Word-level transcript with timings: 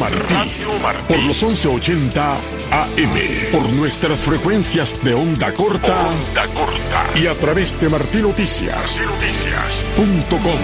Radio 0.00 0.78
Martí. 0.82 1.04
Por 1.06 1.22
los 1.24 1.42
1180 1.42 2.30
AM. 2.32 3.52
Por 3.52 3.68
nuestras 3.74 4.20
frecuencias 4.20 4.96
de 5.04 5.12
onda 5.12 5.52
corta. 5.52 6.08
Onda 6.08 6.46
corta. 6.54 7.18
Y 7.18 7.26
a 7.26 7.34
través 7.34 7.78
de 7.78 7.90
martinoticias. 7.90 9.00
Noticias.com. 9.00 10.60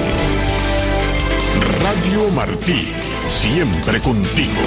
Radio 1.82 2.30
Martí. 2.30 2.88
Siempre 3.26 4.00
contigo. 4.00 4.62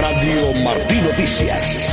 Radio 0.00 0.52
Martí 0.62 1.00
Noticias. 1.00 1.88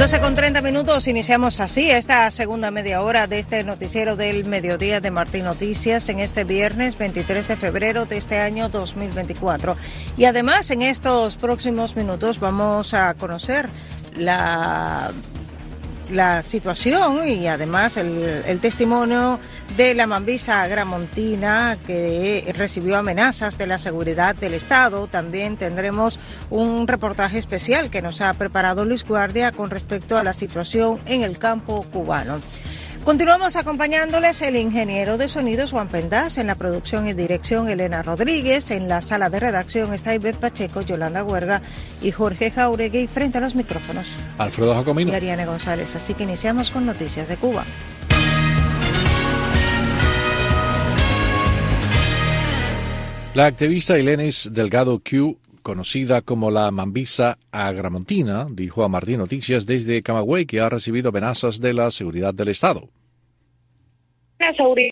12 0.00 0.20
con 0.20 0.34
30 0.34 0.62
minutos, 0.62 1.08
iniciamos 1.08 1.60
así 1.60 1.90
esta 1.90 2.30
segunda 2.30 2.70
media 2.70 3.02
hora 3.02 3.26
de 3.26 3.38
este 3.38 3.62
noticiero 3.64 4.16
del 4.16 4.46
mediodía 4.46 4.98
de 5.02 5.10
Martín 5.10 5.44
Noticias 5.44 6.08
en 6.08 6.20
este 6.20 6.44
viernes 6.44 6.96
23 6.96 7.46
de 7.46 7.56
febrero 7.56 8.06
de 8.06 8.16
este 8.16 8.38
año 8.38 8.70
2024. 8.70 9.76
Y 10.16 10.24
además 10.24 10.70
en 10.70 10.80
estos 10.80 11.36
próximos 11.36 11.96
minutos 11.96 12.40
vamos 12.40 12.94
a 12.94 13.12
conocer 13.12 13.68
la 14.16 15.12
la 16.10 16.42
situación 16.42 17.28
y 17.28 17.46
además 17.46 17.96
el, 17.96 18.60
testimonio 18.60 19.38
de 19.76 19.94
la 19.94 20.06
Mambisa 20.06 20.66
Gramontina 20.66 21.78
que 21.86 22.52
recibió 22.56 22.96
amenazas 22.96 23.56
de 23.56 23.66
la 23.66 23.78
seguridad 23.78 24.34
del 24.34 24.54
Estado. 24.54 25.06
También 25.06 25.56
tendremos 25.56 26.18
un 26.50 26.86
reportaje 26.88 27.38
especial 27.38 27.90
que 27.90 28.02
nos 28.02 28.20
ha 28.20 28.32
preparado 28.34 28.84
Luis 28.84 29.04
Guardia 29.04 29.52
con 29.52 29.70
respecto 29.70 30.18
a 30.18 30.24
la 30.24 30.32
situación 30.32 31.00
en 31.06 31.22
el 31.22 31.38
campo 31.38 31.82
cubano. 31.92 32.40
Continuamos 33.10 33.56
acompañándoles 33.56 34.40
el 34.40 34.54
ingeniero 34.54 35.18
de 35.18 35.26
sonidos 35.26 35.72
Juan 35.72 35.88
Pendas, 35.88 36.38
en 36.38 36.46
la 36.46 36.54
producción 36.54 37.08
y 37.08 37.12
dirección 37.12 37.68
Elena 37.68 38.04
Rodríguez, 38.04 38.70
en 38.70 38.86
la 38.88 39.00
sala 39.00 39.28
de 39.28 39.40
redacción 39.40 39.92
está 39.92 40.14
Iber 40.14 40.38
Pacheco, 40.38 40.82
Yolanda 40.82 41.24
Huerga 41.24 41.60
y 42.00 42.12
Jorge 42.12 42.52
Jauregui 42.52 43.08
frente 43.08 43.38
a 43.38 43.40
los 43.40 43.56
micrófonos. 43.56 44.06
Alfredo 44.38 44.76
Jacomino. 44.76 45.10
Y 45.10 45.16
Ariane 45.16 45.44
González. 45.44 45.96
Así 45.96 46.14
que 46.14 46.22
iniciamos 46.22 46.70
con 46.70 46.86
noticias 46.86 47.26
de 47.26 47.36
Cuba. 47.36 47.64
La 53.34 53.46
activista 53.46 53.98
Ilenis 53.98 54.50
Delgado 54.52 55.00
Q 55.00 55.36
conocida 55.64 56.22
como 56.22 56.52
la 56.52 56.70
Mambisa 56.70 57.38
agramontina, 57.50 58.46
dijo 58.48 58.84
a 58.84 58.88
Martín 58.88 59.18
Noticias 59.18 59.66
desde 59.66 60.00
Camagüey 60.00 60.46
que 60.46 60.60
ha 60.60 60.68
recibido 60.68 61.08
amenazas 61.08 61.60
de 61.60 61.74
la 61.74 61.90
seguridad 61.90 62.32
del 62.32 62.48
Estado. 62.48 62.88
La 64.40 64.54
seguridad 64.54 64.90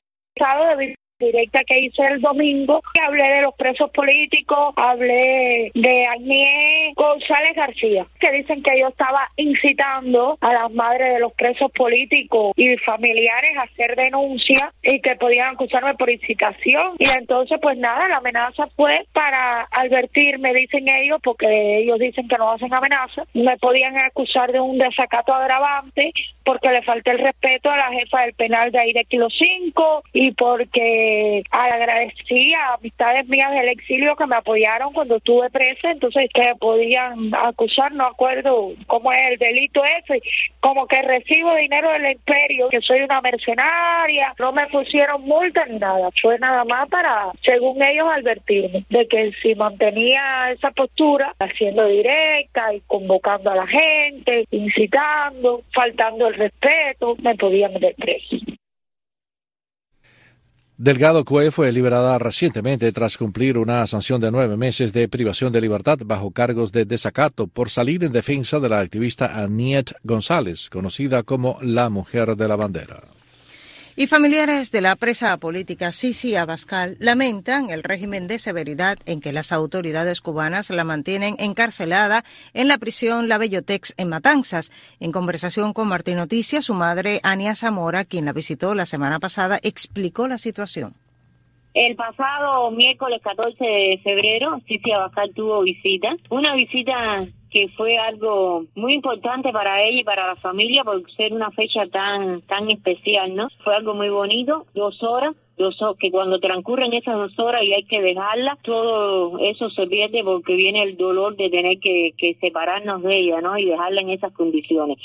directa 1.18 1.64
que 1.66 1.80
hice 1.80 2.04
el 2.04 2.20
domingo, 2.20 2.80
hablé 3.04 3.28
de 3.28 3.42
los 3.42 3.54
presos 3.54 3.90
políticos, 3.90 4.72
hablé 4.76 5.70
de 5.74 6.06
Agnié 6.06 6.92
González 6.94 7.56
García, 7.56 8.06
que 8.20 8.30
dicen 8.30 8.62
que 8.62 8.78
yo 8.78 8.88
estaba 8.88 9.28
incitando 9.36 10.38
a 10.40 10.52
las 10.52 10.70
madres 10.72 11.14
de 11.14 11.20
los 11.20 11.32
presos 11.32 11.72
políticos 11.72 12.52
y 12.56 12.76
familiares 12.78 13.56
a 13.56 13.62
hacer 13.62 13.96
denuncia 13.96 14.72
y 14.82 15.00
que 15.00 15.16
podían 15.16 15.54
acusarme 15.54 15.94
por 15.94 16.10
incitación. 16.10 16.94
Y 16.98 17.08
entonces, 17.08 17.58
pues 17.60 17.76
nada, 17.78 18.06
la 18.08 18.18
amenaza 18.18 18.68
fue 18.76 19.04
para 19.12 19.62
advertirme, 19.72 20.54
dicen 20.54 20.88
ellos, 20.88 21.20
porque 21.24 21.78
ellos 21.78 21.98
dicen 21.98 22.28
que 22.28 22.36
no 22.36 22.52
hacen 22.52 22.72
amenaza, 22.72 23.24
me 23.34 23.56
podían 23.56 23.96
acusar 23.98 24.52
de 24.52 24.60
un 24.60 24.78
desacato 24.78 25.34
agravante 25.34 26.12
porque 26.48 26.70
le 26.70 26.80
falté 26.80 27.10
el 27.10 27.18
respeto 27.18 27.70
a 27.70 27.76
la 27.76 27.90
jefa 27.90 28.22
del 28.22 28.32
penal 28.32 28.72
de 28.72 28.78
Aire 28.78 29.04
Kilo 29.04 29.28
5 29.28 30.04
y 30.14 30.32
porque 30.32 31.42
agradecí 31.50 32.54
a 32.54 32.72
amistades 32.72 33.28
mías 33.28 33.50
del 33.50 33.68
exilio 33.68 34.16
que 34.16 34.26
me 34.26 34.36
apoyaron 34.36 34.94
cuando 34.94 35.16
estuve 35.16 35.50
presa, 35.50 35.90
entonces 35.90 36.30
que 36.32 36.54
podían 36.58 37.34
acusar, 37.34 37.92
no 37.92 38.06
acuerdo 38.06 38.72
cómo 38.86 39.12
es 39.12 39.32
el 39.32 39.36
delito 39.36 39.82
ese, 39.84 40.22
como 40.60 40.86
que 40.86 41.02
recibo 41.02 41.54
dinero 41.54 41.92
del 41.92 42.12
imperio, 42.12 42.70
que 42.70 42.80
soy 42.80 43.02
una 43.02 43.20
mercenaria, 43.20 44.32
no 44.38 44.50
me 44.52 44.66
pusieron 44.68 45.20
multa 45.26 45.66
ni 45.66 45.78
nada, 45.78 46.08
fue 46.22 46.38
nada 46.38 46.64
más 46.64 46.88
para, 46.88 47.30
según 47.42 47.82
ellos, 47.82 48.08
advertirme 48.10 48.86
de 48.88 49.06
que 49.06 49.32
si 49.42 49.54
mantenía 49.54 50.50
esa 50.52 50.70
postura, 50.70 51.34
haciendo 51.40 51.84
directa 51.88 52.72
y 52.72 52.80
convocando 52.86 53.50
a 53.50 53.56
la 53.56 53.66
gente, 53.66 54.46
incitando, 54.50 55.60
faltando 55.74 56.28
el 56.28 56.37
respeto, 56.38 57.16
me. 57.16 57.36
Delgado 60.80 61.24
Cue 61.24 61.50
fue 61.50 61.72
liberada 61.72 62.20
recientemente 62.20 62.92
tras 62.92 63.18
cumplir 63.18 63.58
una 63.58 63.84
sanción 63.88 64.20
de 64.20 64.30
nueve 64.30 64.56
meses 64.56 64.92
de 64.92 65.08
privación 65.08 65.52
de 65.52 65.60
libertad 65.60 65.98
bajo 66.04 66.30
cargos 66.30 66.70
de 66.70 66.84
desacato 66.84 67.48
por 67.48 67.68
salir 67.68 68.04
en 68.04 68.12
defensa 68.12 68.60
de 68.60 68.68
la 68.68 68.78
activista 68.78 69.42
Aniet 69.42 69.92
González, 70.04 70.70
conocida 70.70 71.24
como 71.24 71.58
la 71.62 71.90
Mujer 71.90 72.36
de 72.36 72.46
la 72.46 72.54
Bandera. 72.54 73.17
Y 74.00 74.06
familiares 74.06 74.70
de 74.70 74.80
la 74.80 74.94
presa 74.94 75.36
política 75.38 75.90
Sisi 75.90 76.36
Abascal 76.36 76.96
lamentan 77.00 77.70
el 77.70 77.82
régimen 77.82 78.28
de 78.28 78.38
severidad 78.38 78.96
en 79.06 79.20
que 79.20 79.32
las 79.32 79.50
autoridades 79.50 80.20
cubanas 80.20 80.70
la 80.70 80.84
mantienen 80.84 81.34
encarcelada 81.40 82.22
en 82.54 82.68
la 82.68 82.78
prisión 82.78 83.28
La 83.28 83.38
Bellotex 83.38 83.94
en 83.98 84.08
Matanzas. 84.08 84.70
En 85.00 85.10
conversación 85.10 85.72
con 85.72 85.88
Martín 85.88 86.14
Noticias, 86.14 86.66
su 86.66 86.74
madre 86.74 87.18
Ania 87.24 87.56
Zamora, 87.56 88.04
quien 88.04 88.24
la 88.24 88.32
visitó 88.32 88.76
la 88.76 88.86
semana 88.86 89.18
pasada, 89.18 89.58
explicó 89.64 90.28
la 90.28 90.38
situación. 90.38 90.94
El 91.74 91.96
pasado 91.96 92.70
miércoles 92.70 93.20
14 93.20 93.64
de 93.64 94.00
febrero, 94.04 94.60
Sisi 94.68 94.92
Abascal 94.92 95.32
tuvo 95.34 95.62
visita, 95.62 96.14
una 96.30 96.54
visita 96.54 97.26
que 97.50 97.68
fue 97.76 97.96
algo 97.96 98.64
muy 98.74 98.94
importante 98.94 99.52
para 99.52 99.82
ella 99.82 100.00
y 100.00 100.04
para 100.04 100.26
la 100.26 100.36
familia 100.36 100.84
por 100.84 101.10
ser 101.12 101.32
una 101.32 101.50
fecha 101.50 101.86
tan 101.86 102.42
tan 102.42 102.70
especial, 102.70 103.34
¿no? 103.34 103.48
Fue 103.64 103.74
algo 103.74 103.94
muy 103.94 104.10
bonito, 104.10 104.66
dos 104.74 105.02
horas, 105.02 105.34
dos 105.56 105.80
horas, 105.80 105.96
que 105.98 106.10
cuando 106.10 106.38
transcurren 106.38 106.92
esas 106.92 107.16
dos 107.16 107.38
horas 107.38 107.62
y 107.64 107.72
hay 107.72 107.84
que 107.84 108.00
dejarla, 108.00 108.58
todo 108.62 109.38
eso 109.38 109.70
se 109.70 109.86
pierde 109.86 110.22
porque 110.24 110.54
viene 110.54 110.82
el 110.82 110.96
dolor 110.96 111.36
de 111.36 111.50
tener 111.50 111.78
que, 111.80 112.12
que 112.16 112.34
separarnos 112.40 113.02
de 113.02 113.16
ella, 113.16 113.40
¿no? 113.40 113.58
Y 113.58 113.64
dejarla 113.64 114.00
en 114.02 114.10
esas 114.10 114.32
condiciones. 114.32 114.98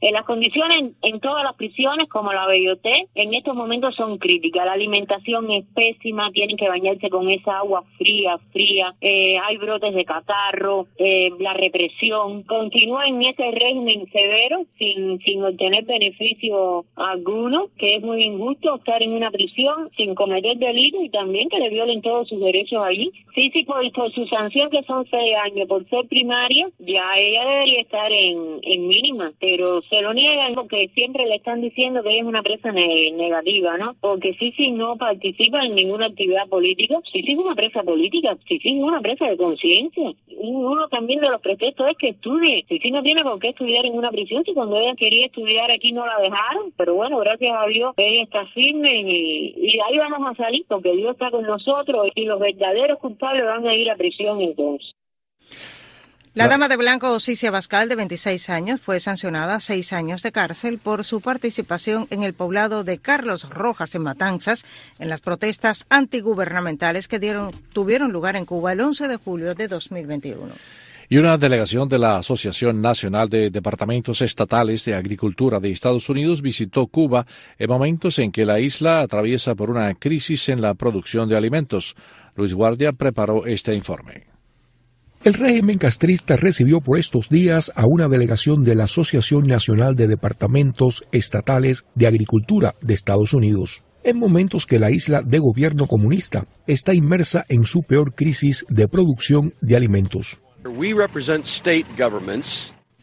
Eh, 0.00 0.12
las 0.12 0.24
condiciones 0.24 0.92
en, 1.02 1.20
todas 1.20 1.44
las 1.44 1.54
prisiones, 1.56 2.08
como 2.08 2.32
la 2.32 2.48
BIOT, 2.48 2.86
en 3.14 3.34
estos 3.34 3.54
momentos 3.54 3.94
son 3.96 4.16
críticas. 4.16 4.64
La 4.64 4.72
alimentación 4.72 5.50
es 5.50 5.66
pésima, 5.74 6.30
tienen 6.32 6.56
que 6.56 6.68
bañarse 6.68 7.10
con 7.10 7.28
esa 7.28 7.58
agua 7.58 7.84
fría, 7.98 8.38
fría. 8.50 8.94
Eh, 9.02 9.36
hay 9.38 9.58
brotes 9.58 9.94
de 9.94 10.06
catarro, 10.06 10.86
eh, 10.96 11.30
la 11.38 11.52
represión. 11.52 12.44
Continúa 12.44 13.06
en 13.08 13.20
ese 13.22 13.50
régimen 13.50 14.10
severo, 14.10 14.64
sin, 14.78 15.18
sin 15.20 15.44
obtener 15.44 15.84
beneficio 15.84 16.86
alguno, 16.96 17.68
que 17.76 17.96
es 17.96 18.02
muy 18.02 18.24
injusto 18.24 18.76
estar 18.76 19.02
en 19.02 19.12
una 19.12 19.30
prisión 19.30 19.90
sin 19.98 20.14
cometer 20.14 20.56
delito 20.56 21.02
y 21.02 21.10
también 21.10 21.50
que 21.50 21.58
le 21.58 21.68
violen 21.68 22.00
todos 22.00 22.26
sus 22.26 22.40
derechos 22.40 22.82
allí. 22.82 23.12
Sí, 23.34 23.50
sí, 23.52 23.64
por, 23.64 23.84
su 24.12 24.26
sanción, 24.26 24.70
que 24.70 24.82
son 24.84 25.06
seis 25.10 25.34
años, 25.44 25.68
por 25.68 25.86
ser 25.90 26.06
primaria, 26.08 26.68
ya 26.78 27.18
ella 27.18 27.44
debería 27.44 27.80
estar 27.80 28.10
en, 28.10 28.60
en 28.62 28.88
mínima, 28.88 29.32
pero 29.38 29.82
se 29.90 30.02
lo 30.02 30.14
niegan 30.14 30.54
porque 30.54 30.88
siempre 30.94 31.26
le 31.26 31.34
están 31.34 31.60
diciendo 31.60 32.02
que 32.02 32.10
ella 32.10 32.20
es 32.20 32.26
una 32.26 32.42
presa 32.42 32.70
negativa, 32.70 33.76
¿no? 33.76 33.96
Porque 34.00 34.34
Sisi 34.34 34.70
no 34.70 34.96
participa 34.96 35.64
en 35.64 35.74
ninguna 35.74 36.06
actividad 36.06 36.48
política. 36.48 37.00
Sisi 37.12 37.32
es 37.32 37.38
una 37.38 37.56
presa 37.56 37.82
política, 37.82 38.38
Sisi 38.46 38.78
es 38.78 38.82
una 38.82 39.00
presa 39.00 39.26
de 39.26 39.36
conciencia. 39.36 40.12
Uno 40.38 40.88
también 40.88 41.20
de 41.20 41.28
los 41.28 41.40
pretextos 41.40 41.88
es 41.90 41.96
que 41.98 42.10
estudie. 42.10 42.64
Sisi 42.68 42.92
no 42.92 43.02
tiene 43.02 43.24
por 43.24 43.40
qué 43.40 43.48
estudiar 43.48 43.84
en 43.84 43.98
una 43.98 44.12
prisión 44.12 44.44
si 44.44 44.54
cuando 44.54 44.78
ella 44.78 44.94
quería 44.94 45.26
estudiar 45.26 45.72
aquí 45.72 45.90
no 45.90 46.06
la 46.06 46.20
dejaron. 46.20 46.72
Pero 46.76 46.94
bueno, 46.94 47.18
gracias 47.18 47.52
a 47.58 47.66
Dios 47.66 47.92
ella 47.96 48.22
está 48.22 48.46
firme 48.46 49.00
y, 49.00 49.54
y 49.56 49.80
ahí 49.80 49.98
vamos 49.98 50.30
a 50.30 50.34
salir 50.36 50.64
porque 50.68 50.94
Dios 50.94 51.12
está 51.12 51.32
con 51.32 51.42
nosotros 51.42 52.08
y 52.14 52.26
los 52.26 52.38
verdaderos 52.38 52.98
culpables 53.00 53.44
van 53.44 53.66
a 53.66 53.74
ir 53.74 53.90
a 53.90 53.96
prisión 53.96 54.40
entonces. 54.40 54.94
La 56.32 56.46
dama 56.46 56.68
de 56.68 56.76
blanco 56.76 57.10
Osicia 57.10 57.50
Bascal, 57.50 57.88
de 57.88 57.96
26 57.96 58.50
años, 58.50 58.80
fue 58.80 59.00
sancionada 59.00 59.56
a 59.56 59.60
seis 59.60 59.92
años 59.92 60.22
de 60.22 60.30
cárcel 60.30 60.78
por 60.78 61.02
su 61.02 61.20
participación 61.20 62.06
en 62.10 62.22
el 62.22 62.34
poblado 62.34 62.84
de 62.84 62.98
Carlos 62.98 63.50
Rojas 63.50 63.96
en 63.96 64.02
Matanzas 64.02 64.64
en 65.00 65.08
las 65.08 65.20
protestas 65.20 65.86
antigubernamentales 65.88 67.08
que 67.08 67.18
dieron, 67.18 67.50
tuvieron 67.72 68.12
lugar 68.12 68.36
en 68.36 68.44
Cuba 68.44 68.72
el 68.74 68.80
11 68.80 69.08
de 69.08 69.16
julio 69.16 69.56
de 69.56 69.66
2021. 69.66 70.52
Y 71.08 71.18
una 71.18 71.36
delegación 71.36 71.88
de 71.88 71.98
la 71.98 72.18
Asociación 72.18 72.80
Nacional 72.80 73.28
de 73.28 73.50
Departamentos 73.50 74.22
Estatales 74.22 74.84
de 74.84 74.94
Agricultura 74.94 75.58
de 75.58 75.72
Estados 75.72 76.08
Unidos 76.08 76.42
visitó 76.42 76.86
Cuba 76.86 77.26
en 77.58 77.68
momentos 77.68 78.20
en 78.20 78.30
que 78.30 78.46
la 78.46 78.60
isla 78.60 79.00
atraviesa 79.00 79.56
por 79.56 79.68
una 79.68 79.92
crisis 79.94 80.48
en 80.48 80.60
la 80.60 80.74
producción 80.74 81.28
de 81.28 81.36
alimentos. 81.36 81.96
Luis 82.36 82.54
Guardia 82.54 82.92
preparó 82.92 83.46
este 83.46 83.74
informe. 83.74 84.29
El 85.22 85.34
régimen 85.34 85.76
castrista 85.76 86.36
recibió 86.36 86.80
por 86.80 86.98
estos 86.98 87.28
días 87.28 87.70
a 87.74 87.84
una 87.86 88.08
delegación 88.08 88.64
de 88.64 88.74
la 88.74 88.84
Asociación 88.84 89.46
Nacional 89.46 89.94
de 89.94 90.08
Departamentos 90.08 91.04
Estatales 91.12 91.84
de 91.94 92.06
Agricultura 92.06 92.74
de 92.80 92.94
Estados 92.94 93.34
Unidos, 93.34 93.84
en 94.02 94.18
momentos 94.18 94.64
que 94.64 94.78
la 94.78 94.90
isla 94.90 95.20
de 95.20 95.38
gobierno 95.38 95.86
comunista 95.86 96.46
está 96.66 96.94
inmersa 96.94 97.44
en 97.50 97.66
su 97.66 97.82
peor 97.82 98.14
crisis 98.14 98.64
de 98.70 98.88
producción 98.88 99.52
de 99.60 99.76
alimentos. 99.76 100.40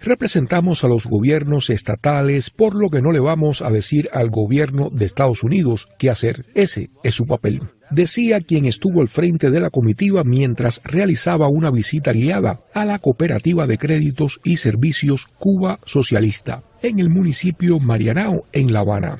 Representamos 0.01 0.83
a 0.83 0.87
los 0.87 1.05
gobiernos 1.05 1.69
estatales, 1.69 2.49
por 2.49 2.75
lo 2.75 2.89
que 2.89 3.01
no 3.01 3.11
le 3.11 3.19
vamos 3.19 3.61
a 3.61 3.71
decir 3.71 4.09
al 4.13 4.29
gobierno 4.29 4.89
de 4.89 5.05
Estados 5.05 5.43
Unidos 5.43 5.89
qué 5.97 6.09
hacer. 6.09 6.45
Ese 6.53 6.91
es 7.03 7.15
su 7.15 7.25
papel. 7.25 7.61
Decía 7.89 8.39
quien 8.39 8.65
estuvo 8.65 9.01
al 9.01 9.07
frente 9.07 9.49
de 9.49 9.61
la 9.61 9.69
comitiva 9.69 10.23
mientras 10.23 10.81
realizaba 10.83 11.47
una 11.47 11.71
visita 11.71 12.11
guiada 12.11 12.61
a 12.73 12.85
la 12.85 12.99
Cooperativa 12.99 13.65
de 13.65 13.77
Créditos 13.77 14.39
y 14.43 14.57
Servicios 14.57 15.27
Cuba 15.37 15.79
Socialista 15.85 16.63
en 16.81 16.99
el 16.99 17.09
municipio 17.09 17.79
Marianao, 17.79 18.45
en 18.51 18.73
La 18.73 18.79
Habana. 18.79 19.19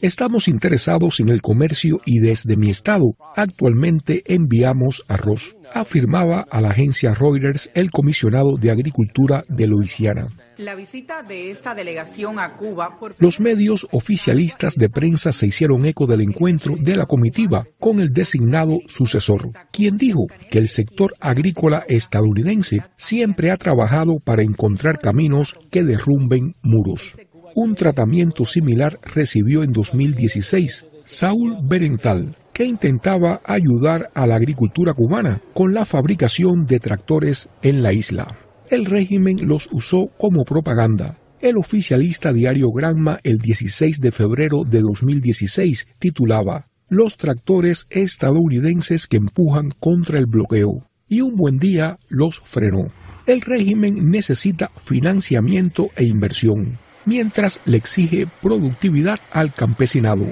Estamos 0.00 0.48
interesados 0.48 1.20
en 1.20 1.28
el 1.28 1.42
comercio 1.42 2.00
y 2.06 2.20
desde 2.20 2.56
mi 2.56 2.70
estado 2.70 3.16
actualmente 3.36 4.22
enviamos 4.26 5.04
arroz, 5.08 5.54
afirmaba 5.74 6.44
a 6.50 6.60
la 6.60 6.70
agencia 6.70 7.14
Reuters 7.14 7.70
el 7.74 7.90
comisionado 7.90 8.56
de 8.56 8.70
Agricultura 8.70 9.44
de 9.48 9.66
Luisiana. 9.66 10.26
La 10.56 10.74
visita 10.74 11.22
de 11.22 11.50
esta 11.50 11.74
delegación 11.74 12.38
a 12.38 12.56
Cuba. 12.56 12.98
Los 13.18 13.40
medios 13.40 13.86
oficialistas 13.92 14.74
de 14.74 14.90
prensa 14.90 15.32
se 15.32 15.46
hicieron 15.46 15.86
eco 15.86 16.06
del 16.06 16.20
encuentro 16.20 16.74
de 16.78 16.96
la 16.96 17.06
comitiva 17.06 17.66
con 17.78 18.00
el 18.00 18.08
designado 18.08 18.78
sucesor, 18.86 19.52
quien 19.70 19.96
dijo 19.96 20.26
que 20.50 20.58
el 20.58 20.68
sector 20.68 21.14
agrícola 21.20 21.84
estadounidense 21.88 22.82
siempre 22.96 23.50
ha 23.50 23.56
trabajado 23.56 24.16
para 24.24 24.42
encontrar 24.42 24.98
caminos 24.98 25.56
que 25.70 25.84
derrumben 25.84 26.56
muros. 26.62 27.16
Un 27.54 27.74
tratamiento 27.74 28.44
similar 28.44 28.98
recibió 29.02 29.62
en 29.62 29.72
2016 29.72 30.86
Saúl 31.04 31.56
Berenthal, 31.62 32.36
que 32.58 32.64
intentaba 32.64 33.40
ayudar 33.44 34.10
a 34.14 34.26
la 34.26 34.34
agricultura 34.34 34.92
cubana 34.92 35.40
con 35.54 35.74
la 35.74 35.84
fabricación 35.84 36.66
de 36.66 36.80
tractores 36.80 37.48
en 37.62 37.84
la 37.84 37.92
isla. 37.92 38.36
El 38.68 38.84
régimen 38.84 39.46
los 39.46 39.68
usó 39.70 40.08
como 40.18 40.42
propaganda. 40.44 41.20
El 41.40 41.56
oficialista 41.56 42.32
diario 42.32 42.72
Granma 42.72 43.20
el 43.22 43.38
16 43.38 44.00
de 44.00 44.10
febrero 44.10 44.64
de 44.64 44.80
2016 44.80 45.86
titulaba 46.00 46.66
Los 46.88 47.16
tractores 47.16 47.86
estadounidenses 47.90 49.06
que 49.06 49.18
empujan 49.18 49.70
contra 49.78 50.18
el 50.18 50.26
bloqueo 50.26 50.84
y 51.06 51.20
un 51.20 51.36
buen 51.36 51.58
día 51.58 51.96
los 52.08 52.40
frenó. 52.40 52.90
El 53.26 53.40
régimen 53.40 54.10
necesita 54.10 54.72
financiamiento 54.84 55.90
e 55.94 56.02
inversión 56.02 56.78
mientras 57.06 57.60
le 57.66 57.76
exige 57.76 58.26
productividad 58.42 59.20
al 59.30 59.54
campesinado. 59.54 60.26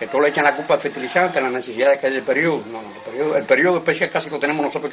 Que 0.00 0.06
todo 0.06 0.22
le 0.22 0.30
echan 0.30 0.44
la 0.44 0.56
culpa 0.56 0.74
al 0.74 0.80
fertilizante, 0.80 1.42
las 1.42 1.52
necesidades 1.52 2.00
que 2.00 2.06
hay 2.06 2.14
del 2.14 2.22
periodo. 2.22 2.62
No, 2.72 2.80
el 2.80 3.02
periodo, 3.04 3.36
el 3.36 3.44
periodo 3.44 3.78
especial 3.78 4.10
casi 4.10 4.30
lo 4.30 4.38
tenemos 4.38 4.64
nosotros 4.64 4.90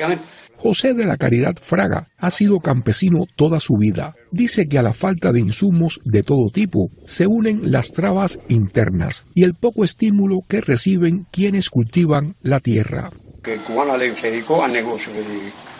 José 0.57 0.93
de 0.93 1.05
la 1.05 1.15
Caridad 1.15 1.55
Fraga 1.55 2.09
ha 2.17 2.29
sido 2.29 2.59
campesino 2.59 3.19
toda 3.35 3.61
su 3.61 3.75
vida. 3.77 4.15
Dice 4.31 4.67
que 4.67 4.77
a 4.77 4.81
la 4.81 4.93
falta 4.93 5.31
de 5.31 5.39
insumos 5.39 6.01
de 6.03 6.23
todo 6.23 6.49
tipo 6.51 6.89
se 7.05 7.25
unen 7.25 7.71
las 7.71 7.93
trabas 7.93 8.37
internas 8.49 9.25
y 9.33 9.43
el 9.43 9.53
poco 9.53 9.85
estímulo 9.85 10.39
que 10.47 10.59
reciben 10.61 11.25
quienes 11.31 11.69
cultivan 11.69 12.35
la 12.41 12.59
tierra. 12.59 13.09
Que 13.41 13.53
el 13.53 13.61
cubano 13.61 13.97
se 13.97 14.29
dedicó 14.29 14.61
al 14.61 14.73
negocio 14.73 15.13
de, 15.13 15.23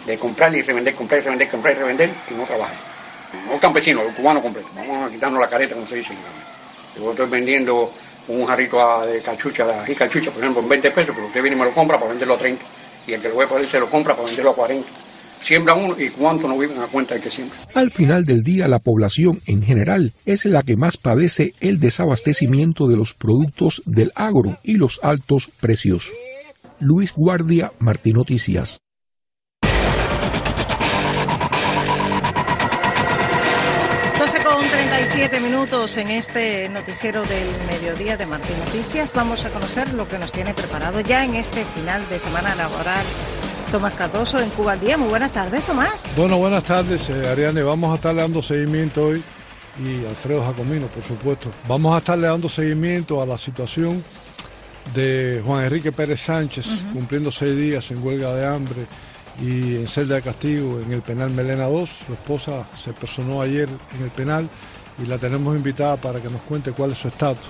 de 0.09 0.17
comprar 0.17 0.55
y 0.55 0.61
revender, 0.61 0.95
comprar 0.95 1.19
y 1.19 1.23
revender, 1.23 1.49
comprar 1.49 1.75
y 1.75 1.77
revender 1.79 2.09
y 2.31 2.33
no 2.33 2.45
trabaja 2.45 2.73
no 3.49 3.59
campesino, 3.59 4.01
el 4.01 4.13
cubano 4.13 4.41
completo. 4.41 4.69
Vamos 4.75 5.09
a 5.09 5.11
quitarnos 5.11 5.39
la 5.39 5.49
careta, 5.49 5.75
como 5.75 5.87
se 5.87 5.97
dice. 5.97 6.13
Yo 6.95 7.11
estoy 7.11 7.29
vendiendo 7.29 7.91
un 8.27 8.45
jarrito 8.45 8.77
de 9.05 9.21
cachucha, 9.21 9.83
de 9.83 9.95
cachucha, 9.95 10.31
por 10.31 10.41
ejemplo, 10.41 10.61
en 10.61 10.69
20 10.69 10.91
pesos, 10.91 11.11
pero 11.15 11.27
usted 11.27 11.41
viene 11.41 11.55
y 11.55 11.59
me 11.59 11.65
lo 11.65 11.71
compra 11.71 11.97
para 11.97 12.09
venderlo 12.09 12.35
a 12.35 12.37
30. 12.37 12.63
Y 13.07 13.13
el 13.13 13.21
que 13.21 13.29
lo 13.29 13.35
voy 13.35 13.45
a 13.45 13.47
poner 13.47 13.65
se 13.65 13.79
lo 13.79 13.89
compra 13.89 14.13
para 14.15 14.27
venderlo 14.27 14.51
a 14.51 14.55
40. 14.55 14.87
Siembra 15.41 15.75
uno 15.75 15.95
y 15.97 16.09
cuánto 16.09 16.47
no 16.47 16.57
viven 16.57 16.79
a 16.79 16.87
cuenta 16.87 17.15
de 17.15 17.21
que 17.21 17.29
siembra. 17.29 17.57
Al 17.73 17.91
final 17.91 18.25
del 18.25 18.43
día, 18.43 18.67
la 18.67 18.79
población 18.79 19.39
en 19.45 19.61
general 19.61 20.13
es 20.25 20.45
la 20.45 20.63
que 20.63 20.75
más 20.75 20.97
padece 20.97 21.53
el 21.61 21.79
desabastecimiento 21.79 22.87
de 22.87 22.97
los 22.97 23.13
productos 23.13 23.81
del 23.85 24.11
agro 24.15 24.57
y 24.63 24.73
los 24.73 24.99
altos 25.03 25.49
precios. 25.61 26.11
Luis 26.79 27.13
Guardia, 27.13 27.71
Martín 27.79 28.13
Noticias. 28.13 28.79
37 34.61 35.39
minutos 35.39 35.97
en 35.97 36.09
este 36.09 36.67
noticiero 36.69 37.21
del 37.23 37.47
mediodía 37.67 38.17
de 38.17 38.25
Martín 38.25 38.57
Noticias. 38.59 39.11
Vamos 39.13 39.45
a 39.45 39.49
conocer 39.49 39.93
lo 39.93 40.07
que 40.07 40.17
nos 40.17 40.31
tiene 40.31 40.53
preparado 40.53 40.99
ya 41.01 41.23
en 41.23 41.35
este 41.35 41.63
final 41.63 42.07
de 42.09 42.17
semana 42.17 42.55
laboral. 42.55 43.05
Tomás 43.71 43.93
Cardoso 43.93 44.39
en 44.39 44.49
Cuba 44.49 44.71
al 44.73 44.79
Día. 44.79 44.97
Muy 44.97 45.09
buenas 45.09 45.31
tardes, 45.31 45.63
Tomás. 45.63 45.93
Bueno, 46.15 46.37
buenas 46.37 46.63
tardes, 46.63 47.07
eh, 47.09 47.27
Ariane. 47.27 47.61
Vamos 47.61 47.91
a 47.91 47.95
estarle 47.95 48.21
dando 48.21 48.41
seguimiento 48.41 49.05
hoy 49.05 49.23
y 49.79 50.05
Alfredo 50.05 50.43
Jacomino, 50.43 50.87
por 50.87 51.03
supuesto. 51.03 51.51
Vamos 51.67 51.93
a 51.93 51.99
estarle 51.99 52.27
dando 52.27 52.49
seguimiento 52.49 53.21
a 53.21 53.27
la 53.27 53.37
situación 53.37 54.03
de 54.95 55.41
Juan 55.45 55.65
Enrique 55.65 55.91
Pérez 55.91 56.21
Sánchez, 56.21 56.65
cumpliendo 56.93 57.31
seis 57.31 57.55
días 57.55 57.91
en 57.91 58.03
huelga 58.03 58.33
de 58.33 58.47
hambre 58.47 58.87
y 59.41 59.75
en 59.75 59.87
celda 59.87 60.15
de 60.15 60.21
castigo 60.21 60.79
en 60.79 60.91
el 60.91 61.01
penal 61.01 61.29
Melena 61.29 61.65
2. 61.65 61.89
Su 61.89 62.13
esposa 62.13 62.67
se 62.77 62.93
personó 62.93 63.41
ayer 63.41 63.69
en 63.95 64.03
el 64.03 64.09
penal 64.11 64.49
y 65.01 65.05
la 65.05 65.17
tenemos 65.17 65.55
invitada 65.55 65.97
para 65.97 66.19
que 66.19 66.29
nos 66.29 66.41
cuente 66.41 66.71
cuál 66.71 66.91
es 66.91 66.97
su 66.97 67.07
estatus. 67.07 67.45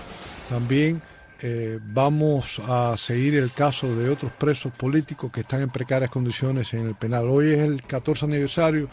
También 0.50 1.02
eh, 1.42 1.80
vamos 1.82 2.60
a 2.68 2.96
seguir 2.98 3.36
el 3.36 3.54
caso 3.54 3.94
de 3.96 4.10
otros 4.10 4.32
presos 4.32 4.74
políticos 4.74 5.32
que 5.32 5.42
están 5.42 5.62
en 5.62 5.70
precarias 5.70 6.10
condiciones 6.10 6.74
en 6.74 6.88
el 6.88 6.96
penal. 6.96 7.28
Hoy 7.30 7.52
es 7.52 7.60
el 7.60 7.84
14 7.84 8.26
aniversario 8.26 8.90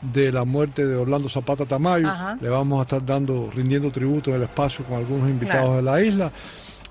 de 0.00 0.30
la 0.32 0.44
muerte 0.44 0.86
de 0.86 0.96
Orlando 0.96 1.28
Zapata 1.28 1.64
Tamayo. 1.64 2.08
Le 2.40 2.48
vamos 2.48 2.78
a 2.78 2.82
estar 2.82 3.04
dando, 3.04 3.50
rindiendo 3.54 3.90
tributo 3.90 4.30
en 4.30 4.36
el 4.36 4.42
espacio 4.44 4.84
con 4.84 4.98
algunos 4.98 5.28
invitados 5.28 5.76
de 5.76 5.82
la 5.82 6.00
isla. 6.02 6.30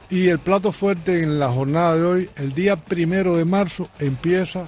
Y 0.10 0.30
el 0.30 0.40
plato 0.40 0.72
fuerte 0.72 1.22
en 1.22 1.38
la 1.38 1.50
jornada 1.50 1.96
de 1.96 2.04
hoy, 2.04 2.30
el 2.38 2.54
día 2.54 2.78
primero 2.78 3.36
de 3.36 3.46
marzo, 3.46 3.90
empieza 4.00 4.68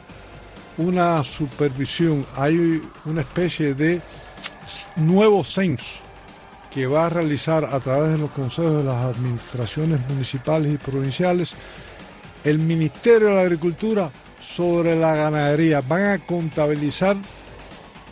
una 0.79 1.23
supervisión, 1.25 2.25
hay 2.35 2.81
una 3.05 3.21
especie 3.21 3.73
de 3.73 4.01
nuevo 4.95 5.43
censo 5.43 5.99
que 6.71 6.87
va 6.87 7.07
a 7.07 7.09
realizar 7.09 7.65
a 7.65 7.79
través 7.79 8.13
de 8.13 8.17
los 8.17 8.31
consejos 8.31 8.77
de 8.77 8.83
las 8.85 9.15
administraciones 9.15 9.99
municipales 10.07 10.73
y 10.73 10.77
provinciales 10.77 11.53
el 12.43 12.59
Ministerio 12.59 13.27
de 13.27 13.35
la 13.35 13.41
Agricultura 13.41 14.09
sobre 14.41 14.95
la 14.95 15.15
ganadería. 15.15 15.81
Van 15.81 16.03
a 16.03 16.25
contabilizar 16.25 17.17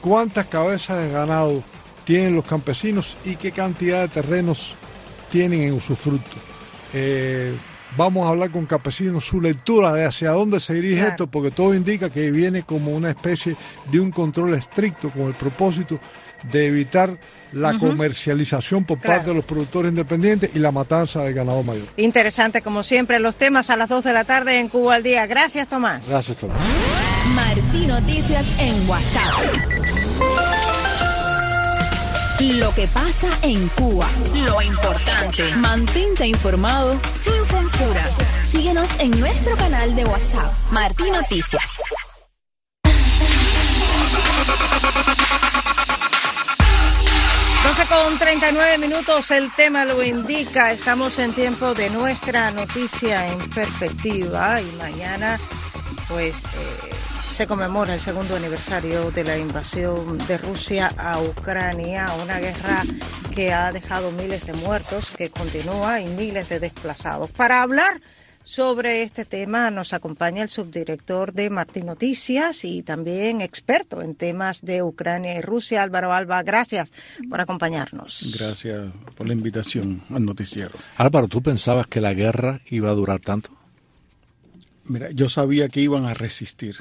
cuántas 0.01 0.47
cabezas 0.47 0.99
de 0.99 1.11
ganado 1.11 1.63
tienen 2.03 2.35
los 2.35 2.45
campesinos 2.45 3.15
y 3.23 3.37
qué 3.37 3.51
cantidad 3.51 4.01
de 4.01 4.07
terrenos 4.09 4.75
tienen 5.31 5.61
en 5.61 5.73
usufructo. 5.73 6.35
Eh, 6.93 7.57
vamos 7.97 8.25
a 8.25 8.29
hablar 8.29 8.51
con 8.51 8.65
campesinos 8.65 9.25
su 9.25 9.41
lectura 9.41 9.91
de 9.91 10.05
hacia 10.05 10.31
dónde 10.31 10.59
se 10.59 10.75
dirige 10.75 11.07
esto, 11.07 11.27
porque 11.27 11.51
todo 11.51 11.73
indica 11.73 12.09
que 12.09 12.31
viene 12.31 12.63
como 12.63 12.95
una 12.95 13.09
especie 13.09 13.57
de 13.91 13.99
un 13.99 14.11
control 14.11 14.53
estricto 14.53 15.09
con 15.09 15.23
el 15.23 15.33
propósito 15.33 15.99
de 16.51 16.67
evitar 16.67 17.17
la 17.53 17.77
comercialización 17.77 18.83
por 18.83 18.99
parte 18.99 19.29
de 19.29 19.35
los 19.35 19.45
productores 19.45 19.89
independientes 19.89 20.51
y 20.53 20.59
la 20.59 20.71
matanza 20.71 21.23
del 21.23 21.33
ganado 21.33 21.63
mayor. 21.63 21.87
Interesante, 21.97 22.61
como 22.61 22.83
siempre, 22.83 23.19
los 23.19 23.35
temas 23.35 23.69
a 23.69 23.77
las 23.77 23.89
2 23.89 24.03
de 24.03 24.13
la 24.13 24.23
tarde 24.25 24.59
en 24.59 24.69
Cuba 24.69 24.95
al 24.95 25.03
Día. 25.03 25.25
Gracias, 25.25 25.67
Tomás. 25.67 26.07
Gracias, 26.07 26.37
Tomás. 26.37 26.57
Martín 27.33 27.87
Noticias 27.87 28.45
en 28.59 28.89
WhatsApp. 28.89 29.76
Lo 32.39 32.71
que 32.75 32.87
pasa 32.87 33.27
en 33.41 33.67
Cuba. 33.69 34.07
Lo 34.35 34.61
importante. 34.61 35.55
Mantente 35.55 36.27
informado 36.27 36.99
sin 37.13 37.45
censura. 37.45 38.07
Síguenos 38.51 38.87
en 38.99 39.19
nuestro 39.19 39.55
canal 39.57 39.95
de 39.95 40.05
WhatsApp. 40.05 40.53
Martín 40.71 41.13
Noticias. 41.13 41.81
12 47.63 47.85
con 47.87 48.19
39 48.19 48.77
minutos, 48.77 49.31
el 49.31 49.51
tema 49.51 49.83
lo 49.85 50.03
indica. 50.03 50.71
Estamos 50.71 51.17
en 51.17 51.33
tiempo 51.33 51.73
de 51.73 51.89
nuestra 51.89 52.51
noticia 52.51 53.27
en 53.27 53.49
perspectiva 53.49 54.61
y 54.61 54.71
mañana, 54.77 55.39
pues, 56.07 56.45
eh, 56.45 56.96
se 57.29 57.47
conmemora 57.47 57.93
el 57.93 57.99
segundo 57.99 58.35
aniversario 58.35 59.11
de 59.11 59.23
la 59.23 59.37
invasión 59.37 60.17
de 60.27 60.37
Rusia 60.37 60.91
a 60.97 61.21
Ucrania, 61.21 62.07
una 62.23 62.39
guerra 62.39 62.83
que 63.33 63.53
ha 63.53 63.71
dejado 63.71 64.11
miles 64.11 64.47
de 64.47 64.53
muertos, 64.53 65.11
que 65.15 65.29
continúa 65.29 66.01
y 66.01 66.07
miles 66.07 66.49
de 66.49 66.59
desplazados. 66.59 67.29
Para 67.31 67.61
hablar 67.61 68.01
Sobre 68.47 69.03
este 69.03 69.25
tema 69.25 69.69
nos 69.71 69.91
acompaña 69.91 70.41
el 70.41 70.47
subdirector 70.47 71.33
de 71.33 71.49
Martín 71.49 71.87
Noticias 71.87 72.63
y 72.63 72.81
también 72.81 73.41
experto 73.41 74.01
en 74.01 74.15
temas 74.15 74.61
de 74.61 74.81
Ucrania 74.81 75.37
y 75.37 75.41
Rusia, 75.41 75.83
Álvaro 75.83 76.13
Alba. 76.13 76.43
Gracias 76.43 76.93
por 77.29 77.41
acompañarnos. 77.41 78.33
Gracias 78.39 78.87
por 79.17 79.27
la 79.27 79.33
invitación 79.33 80.01
al 80.09 80.23
noticiero. 80.23 80.79
Álvaro, 80.95 81.27
¿tú 81.27 81.43
pensabas 81.43 81.87
que 81.87 81.99
la 81.99 82.13
guerra 82.13 82.61
iba 82.69 82.89
a 82.89 82.93
durar 82.93 83.19
tanto? 83.19 83.49
Mira, 84.85 85.11
yo 85.11 85.27
sabía 85.27 85.67
que 85.67 85.81
iban 85.81 86.05
a 86.05 86.13
resistir 86.13 86.77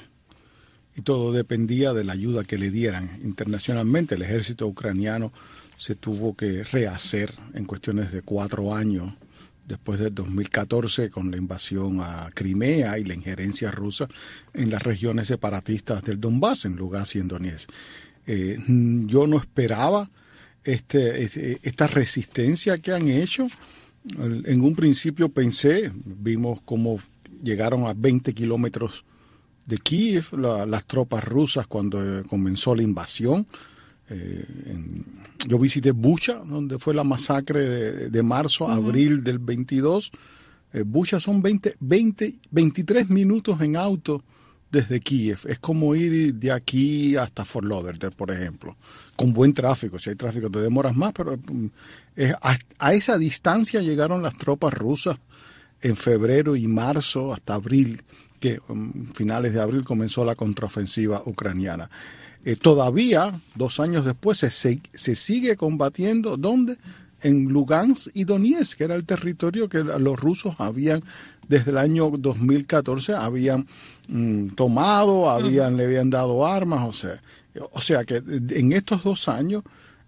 y 0.97 1.03
todo 1.03 1.31
dependía 1.31 1.93
de 1.93 2.05
la 2.05 2.15
ayuda 2.15 2.45
que 2.45 2.57
le 2.57 2.71
dieran 2.71 3.19
internacionalmente. 3.23 4.15
El 4.15 4.23
ejército 4.23 4.67
ucraniano 4.67 5.33
se 5.77 5.95
tuvo 5.95 6.35
que 6.35 6.65
rehacer 6.65 7.33
en 7.55 7.67
cuestiones 7.67 8.13
de 8.13 8.23
cuatro 8.23 8.75
años 8.75 9.13
después 9.69 10.01
del 10.01 10.15
2014 10.15 11.11
con 11.11 11.31
la 11.31 11.37
invasión 11.37 12.01
a 12.01 12.31
Crimea 12.33 12.99
y 12.99 13.05
la 13.05 13.15
injerencia 13.15 13.71
rusa 13.71 14.09
en 14.55 14.71
las 14.71 14.83
regiones 14.83 15.27
separatistas 15.27 16.03
del 16.03 16.21
Donbass, 16.21 16.65
en 16.65 16.77
Lugansk 16.77 17.17
y 17.17 17.19
en 17.19 17.29
Donetsk. 17.29 17.71
Eh, 18.27 18.59
yo 19.07 19.27
no 19.27 19.37
esperaba 19.37 20.09
este, 20.65 21.23
este, 21.23 21.59
esta 21.63 21.89
resistencia 21.89 22.79
que 22.79 22.93
han 22.93 23.09
hecho. 23.09 23.49
En 24.19 24.61
un 24.63 24.75
principio 24.75 25.29
pensé, 25.29 25.93
vimos 25.95 26.61
cómo 26.65 27.01
llegaron 27.43 27.85
a 27.87 27.93
20 27.93 28.33
kilómetros 28.33 29.05
de 29.67 29.79
Kiev 29.79 30.33
las 30.33 30.87
tropas 30.87 31.25
rusas 31.25 31.67
cuando 31.67 32.03
eh, 32.03 32.23
comenzó 32.29 32.75
la 32.75 32.83
invasión. 32.83 33.47
Eh, 34.09 34.45
yo 35.49 35.59
visité 35.59 35.91
Bucha, 35.91 36.35
donde 36.35 36.79
fue 36.79 36.95
la 36.95 37.05
masacre 37.05 37.61
de, 38.09 38.23
marzo, 38.23 38.69
abril 38.69 39.25
del 39.25 39.41
22. 39.41 40.13
Eh, 40.73 40.83
Bucha 40.87 41.19
son 41.19 41.43
20, 41.43 41.77
20, 41.81 42.35
23 42.51 43.11
minutos 43.11 43.61
en 43.61 43.77
auto 43.77 44.23
desde 44.71 45.01
Kiev. 45.01 45.41
Es 45.49 45.59
como 45.59 45.95
ir 45.97 46.35
de 46.35 46.53
aquí 46.53 47.17
hasta 47.17 47.45
Fort 47.45 47.67
Lauderdale, 47.67 48.15
por 48.15 48.31
ejemplo, 48.31 48.77
con 49.17 49.33
buen 49.33 49.53
tráfico. 49.53 49.99
Si 49.99 50.11
hay 50.11 50.17
tráfico 50.17 50.49
te 50.49 50.61
demoras 50.61 50.95
más, 50.95 51.13
pero 51.13 51.37
mm, 51.37 51.67
a, 52.79 52.95
esa 52.95 53.19
distancia 53.19 53.81
llegaron 53.81 54.23
las 54.23 54.39
tropas 54.39 54.73
rusas 54.75 55.19
en 55.81 55.97
febrero 55.97 56.57
y 56.57 56.67
marzo 56.69 57.33
hasta 57.33 57.55
abril, 57.55 58.03
que 58.39 58.61
mm, 58.69 59.13
finales 59.15 59.53
de 59.53 59.61
abril 59.61 59.85
comenzó 59.85 60.25
la 60.25 60.35
contraofensiva 60.35 61.23
ucraniana. 61.27 61.91
Eh, 62.45 62.57
todavía, 62.57 63.33
dos 63.57 63.81
años 63.81 64.05
después, 64.05 64.39
se, 64.39 64.51
se, 64.51 65.17
sigue 65.17 65.57
combatiendo, 65.57 66.37
¿dónde? 66.37 66.77
En 67.23 67.49
Lugansk 67.49 68.09
y 68.15 68.25
Donetsk, 68.25 68.79
que 68.79 68.85
era 68.85 68.95
el 68.95 69.05
territorio 69.05 69.69
que 69.69 69.83
los 69.83 70.21
rusos 70.21 70.55
habían, 70.59 71.03
desde 71.49 71.73
el 71.73 71.79
año 71.79 72.11
2014, 72.11 73.15
habían 73.15 73.67
mm, 74.09 74.51
tomado, 74.51 75.29
habían, 75.29 75.77
le 75.77 75.87
habían 75.87 76.11
dado 76.11 76.47
armas, 76.47 76.89
o 76.89 76.93
sea, 76.93 77.21
o 77.73 77.81
sea 77.81 78.05
que 78.05 78.23
en 78.27 78.73
estos 78.73 79.03
dos 79.03 79.29
años 79.29 79.65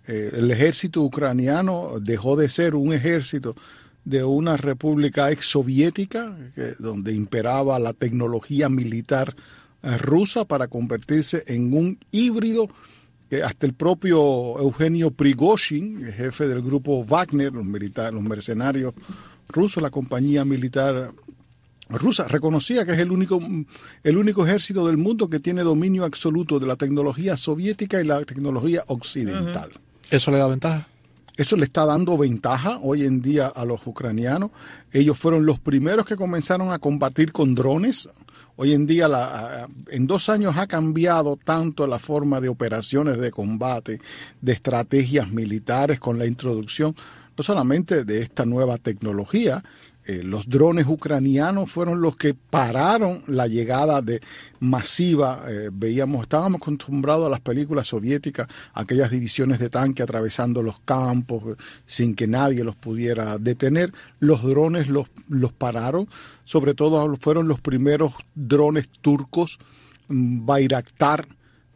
eh, 0.06 0.30
el 0.32 0.50
ejército 0.50 1.02
ucraniano 1.02 1.94
dejó 2.00 2.36
de 2.36 2.48
ser 2.48 2.74
un 2.74 2.92
ejército 2.92 3.56
de 4.08 4.24
una 4.24 4.56
república 4.56 5.30
ex 5.30 5.46
soviética, 5.46 6.34
donde 6.78 7.12
imperaba 7.12 7.78
la 7.78 7.92
tecnología 7.92 8.68
militar 8.68 9.34
eh, 9.82 9.98
rusa 9.98 10.44
para 10.46 10.66
convertirse 10.66 11.44
en 11.46 11.74
un 11.74 11.98
híbrido 12.10 12.68
que 13.28 13.42
hasta 13.42 13.66
el 13.66 13.74
propio 13.74 14.58
Eugenio 14.58 15.10
Prigozhin, 15.10 16.06
el 16.06 16.14
jefe 16.14 16.48
del 16.48 16.62
grupo 16.62 17.04
Wagner, 17.04 17.52
los, 17.52 17.66
militares, 17.66 18.14
los 18.14 18.22
mercenarios 18.22 18.94
rusos, 19.48 19.82
la 19.82 19.90
compañía 19.90 20.44
militar 20.46 21.12
rusa, 21.90 22.26
reconocía 22.26 22.86
que 22.86 22.92
es 22.92 22.98
el 22.98 23.12
único, 23.12 23.40
el 24.02 24.16
único 24.16 24.46
ejército 24.46 24.86
del 24.86 24.96
mundo 24.96 25.28
que 25.28 25.38
tiene 25.38 25.62
dominio 25.62 26.04
absoluto 26.04 26.58
de 26.58 26.66
la 26.66 26.76
tecnología 26.76 27.36
soviética 27.36 28.00
y 28.00 28.04
la 28.04 28.24
tecnología 28.24 28.82
occidental. 28.86 29.70
¿Eso 30.10 30.30
le 30.30 30.38
da 30.38 30.46
ventaja? 30.46 30.88
Eso 31.38 31.54
le 31.54 31.66
está 31.66 31.86
dando 31.86 32.18
ventaja 32.18 32.80
hoy 32.82 33.04
en 33.04 33.22
día 33.22 33.46
a 33.46 33.64
los 33.64 33.86
ucranianos. 33.86 34.50
Ellos 34.92 35.16
fueron 35.16 35.46
los 35.46 35.60
primeros 35.60 36.04
que 36.04 36.16
comenzaron 36.16 36.72
a 36.72 36.80
combatir 36.80 37.30
con 37.30 37.54
drones. 37.54 38.08
Hoy 38.56 38.72
en 38.72 38.88
día, 38.88 39.06
la, 39.06 39.68
en 39.86 40.08
dos 40.08 40.28
años 40.30 40.56
ha 40.56 40.66
cambiado 40.66 41.36
tanto 41.36 41.86
la 41.86 42.00
forma 42.00 42.40
de 42.40 42.48
operaciones 42.48 43.18
de 43.18 43.30
combate, 43.30 44.00
de 44.40 44.52
estrategias 44.52 45.30
militares 45.30 46.00
con 46.00 46.18
la 46.18 46.26
introducción 46.26 46.96
no 47.36 47.44
solamente 47.44 48.04
de 48.04 48.20
esta 48.20 48.44
nueva 48.44 48.78
tecnología, 48.78 49.62
eh, 50.08 50.22
los 50.24 50.48
drones 50.48 50.86
ucranianos 50.88 51.70
fueron 51.70 52.00
los 52.00 52.16
que 52.16 52.32
pararon 52.32 53.22
la 53.26 53.46
llegada 53.46 54.00
de 54.00 54.22
masiva. 54.58 55.44
Eh, 55.46 55.68
veíamos, 55.70 56.22
estábamos 56.22 56.62
acostumbrados 56.62 57.26
a 57.26 57.28
las 57.28 57.40
películas 57.40 57.88
soviéticas, 57.88 58.48
aquellas 58.72 59.10
divisiones 59.10 59.58
de 59.58 59.68
tanque 59.68 60.02
atravesando 60.02 60.62
los 60.62 60.80
campos 60.80 61.42
eh, 61.48 61.62
sin 61.84 62.14
que 62.14 62.26
nadie 62.26 62.64
los 62.64 62.74
pudiera 62.74 63.36
detener. 63.36 63.92
Los 64.18 64.42
drones 64.42 64.88
los, 64.88 65.08
los 65.28 65.52
pararon, 65.52 66.08
sobre 66.42 66.72
todo 66.72 67.14
fueron 67.16 67.46
los 67.46 67.60
primeros 67.60 68.14
drones 68.34 68.88
turcos, 69.02 69.58
mm, 70.08 70.46
Bayraktar, 70.46 71.28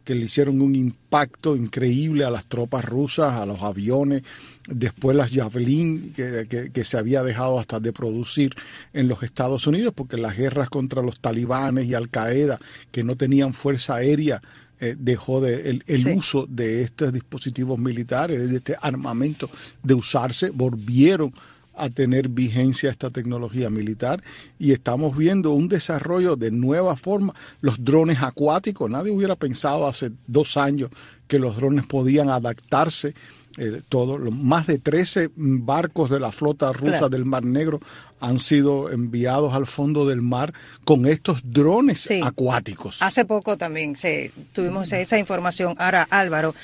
que 0.03 0.15
le 0.15 0.25
hicieron 0.25 0.61
un 0.61 0.75
impacto 0.75 1.55
increíble 1.55 2.25
a 2.25 2.29
las 2.29 2.45
tropas 2.45 2.85
rusas, 2.85 3.33
a 3.33 3.45
los 3.45 3.61
aviones, 3.61 4.23
después 4.67 5.15
las 5.15 5.31
Javelin 5.31 6.13
que, 6.13 6.69
que, 6.73 6.83
se 6.83 6.97
había 6.97 7.23
dejado 7.23 7.59
hasta 7.59 7.79
de 7.79 7.93
producir 7.93 8.53
en 8.93 9.07
los 9.07 9.23
Estados 9.23 9.67
Unidos, 9.67 9.93
porque 9.95 10.17
las 10.17 10.37
guerras 10.37 10.69
contra 10.69 11.01
los 11.01 11.19
talibanes 11.19 11.85
y 11.85 11.93
Al 11.93 12.09
Qaeda, 12.09 12.59
que 12.91 13.03
no 13.03 13.15
tenían 13.15 13.53
fuerza 13.53 13.95
aérea, 13.95 14.41
eh, 14.79 14.95
dejó 14.97 15.39
de, 15.39 15.69
el, 15.69 15.83
el 15.87 16.07
uso 16.09 16.45
de 16.49 16.81
estos 16.81 17.13
dispositivos 17.13 17.79
militares, 17.79 18.49
de 18.49 18.57
este 18.57 18.75
armamento 18.81 19.49
de 19.81 19.93
usarse, 19.93 20.49
volvieron 20.49 21.33
a 21.75 21.89
tener 21.89 22.29
vigencia 22.29 22.89
esta 22.89 23.09
tecnología 23.09 23.69
militar 23.69 24.23
y 24.59 24.71
estamos 24.71 25.17
viendo 25.17 25.51
un 25.51 25.67
desarrollo 25.67 26.35
de 26.35 26.51
nueva 26.51 26.95
forma. 26.95 27.33
Los 27.61 27.83
drones 27.83 28.21
acuáticos, 28.21 28.89
nadie 28.89 29.11
hubiera 29.11 29.35
pensado 29.35 29.87
hace 29.87 30.11
dos 30.27 30.57
años 30.57 30.89
que 31.27 31.39
los 31.39 31.55
drones 31.55 31.85
podían 31.85 32.29
adaptarse. 32.29 33.13
Eh, 33.57 33.81
todo, 33.87 34.17
más 34.31 34.65
de 34.65 34.79
13 34.79 35.29
barcos 35.35 36.09
de 36.09 36.19
la 36.19 36.31
flota 36.31 36.73
rusa 36.73 37.07
del 37.07 37.23
Mar 37.23 37.45
Negro 37.45 37.79
han 38.19 38.39
sido 38.39 38.89
enviados 38.89 39.53
al 39.53 39.67
fondo 39.67 40.07
del 40.07 40.23
mar 40.23 40.53
con 40.85 41.05
estos 41.05 41.41
drones 41.43 42.09
acuáticos. 42.23 43.01
Hace 43.03 43.25
poco 43.25 43.55
también 43.55 43.95
se, 43.95 44.31
tuvimos 44.53 44.91
esa 44.91 45.19
información. 45.19 45.75
Ahora, 45.77 46.07
Álvaro, 46.09 46.55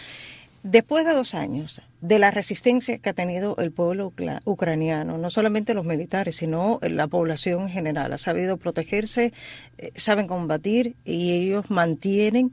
Después 0.64 1.06
de 1.06 1.14
dos 1.14 1.36
años 1.36 1.82
de 2.02 2.20
la 2.20 2.32
resistencia 2.32 2.98
que 2.98 3.10
ha 3.10 3.14
tenido 3.14 3.56
el 3.58 3.72
pueblo 3.72 4.14
ucraniano, 4.44 5.18
no 5.18 5.30
solamente 5.30 5.74
los 5.74 5.86
militares, 5.86 6.36
sino 6.36 6.80
la 6.82 7.08
población 7.08 7.64
en 7.64 7.70
general, 7.70 8.12
ha 8.12 8.18
sabido 8.18 8.58
protegerse, 8.58 9.32
eh, 9.78 9.92
saben 9.96 10.28
combatir 10.28 10.96
y 11.06 11.32
ellos 11.32 11.70
mantienen 11.70 12.52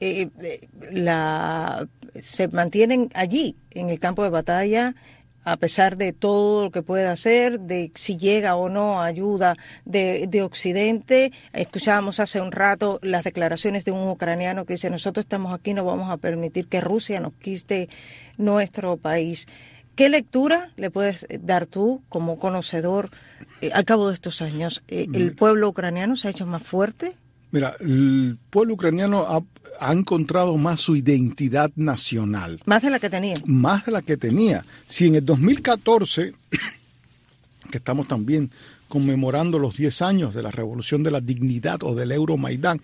eh, 0.00 0.28
eh, 0.42 0.68
la 0.90 1.88
se 2.20 2.48
mantienen 2.48 3.10
allí 3.14 3.56
en 3.70 3.90
el 3.90 3.98
campo 3.98 4.22
de 4.22 4.30
batalla 4.30 4.94
a 5.44 5.56
pesar 5.56 5.96
de 5.96 6.12
todo 6.12 6.64
lo 6.64 6.70
que 6.70 6.82
pueda 6.82 7.12
hacer, 7.12 7.60
de 7.60 7.92
si 7.94 8.16
llega 8.16 8.56
o 8.56 8.68
no 8.68 9.02
ayuda 9.02 9.56
de, 9.84 10.26
de, 10.28 10.42
Occidente. 10.42 11.32
Escuchábamos 11.52 12.20
hace 12.20 12.40
un 12.40 12.52
rato 12.52 12.98
las 13.02 13.24
declaraciones 13.24 13.84
de 13.84 13.92
un 13.92 14.08
ucraniano 14.08 14.64
que 14.64 14.74
dice, 14.74 14.90
nosotros 14.90 15.24
estamos 15.24 15.54
aquí, 15.54 15.74
no 15.74 15.84
vamos 15.84 16.10
a 16.10 16.16
permitir 16.16 16.68
que 16.68 16.80
Rusia 16.80 17.20
nos 17.20 17.34
quiste 17.34 17.88
nuestro 18.36 18.96
país. 18.96 19.46
¿Qué 19.94 20.08
lectura 20.08 20.70
le 20.76 20.90
puedes 20.90 21.26
dar 21.40 21.66
tú 21.66 22.02
como 22.08 22.38
conocedor 22.38 23.10
eh, 23.60 23.70
al 23.72 23.84
cabo 23.84 24.08
de 24.08 24.14
estos 24.14 24.42
años? 24.42 24.82
Eh, 24.88 25.06
¿El 25.12 25.36
pueblo 25.36 25.68
ucraniano 25.68 26.16
se 26.16 26.28
ha 26.28 26.30
hecho 26.32 26.46
más 26.46 26.62
fuerte? 26.62 27.16
Mira, 27.54 27.76
el 27.78 28.36
pueblo 28.50 28.74
ucraniano 28.74 29.24
ha, 29.78 29.92
encontrado 29.92 30.56
más 30.56 30.80
su 30.80 30.96
identidad 30.96 31.70
nacional. 31.76 32.60
Más 32.64 32.82
de 32.82 32.90
la 32.90 32.98
que 32.98 33.08
tenía. 33.08 33.36
Más 33.46 33.86
de 33.86 33.92
la 33.92 34.02
que 34.02 34.16
tenía. 34.16 34.64
Si 34.88 35.06
en 35.06 35.14
el 35.14 35.24
2014, 35.24 36.32
que 37.70 37.78
estamos 37.78 38.08
también 38.08 38.50
conmemorando 38.88 39.60
los 39.60 39.76
10 39.76 40.02
años 40.02 40.34
de 40.34 40.42
la 40.42 40.50
Revolución 40.50 41.04
de 41.04 41.12
la 41.12 41.20
Dignidad 41.20 41.84
o 41.84 41.94
del 41.94 42.10
Euromaidán, 42.10 42.80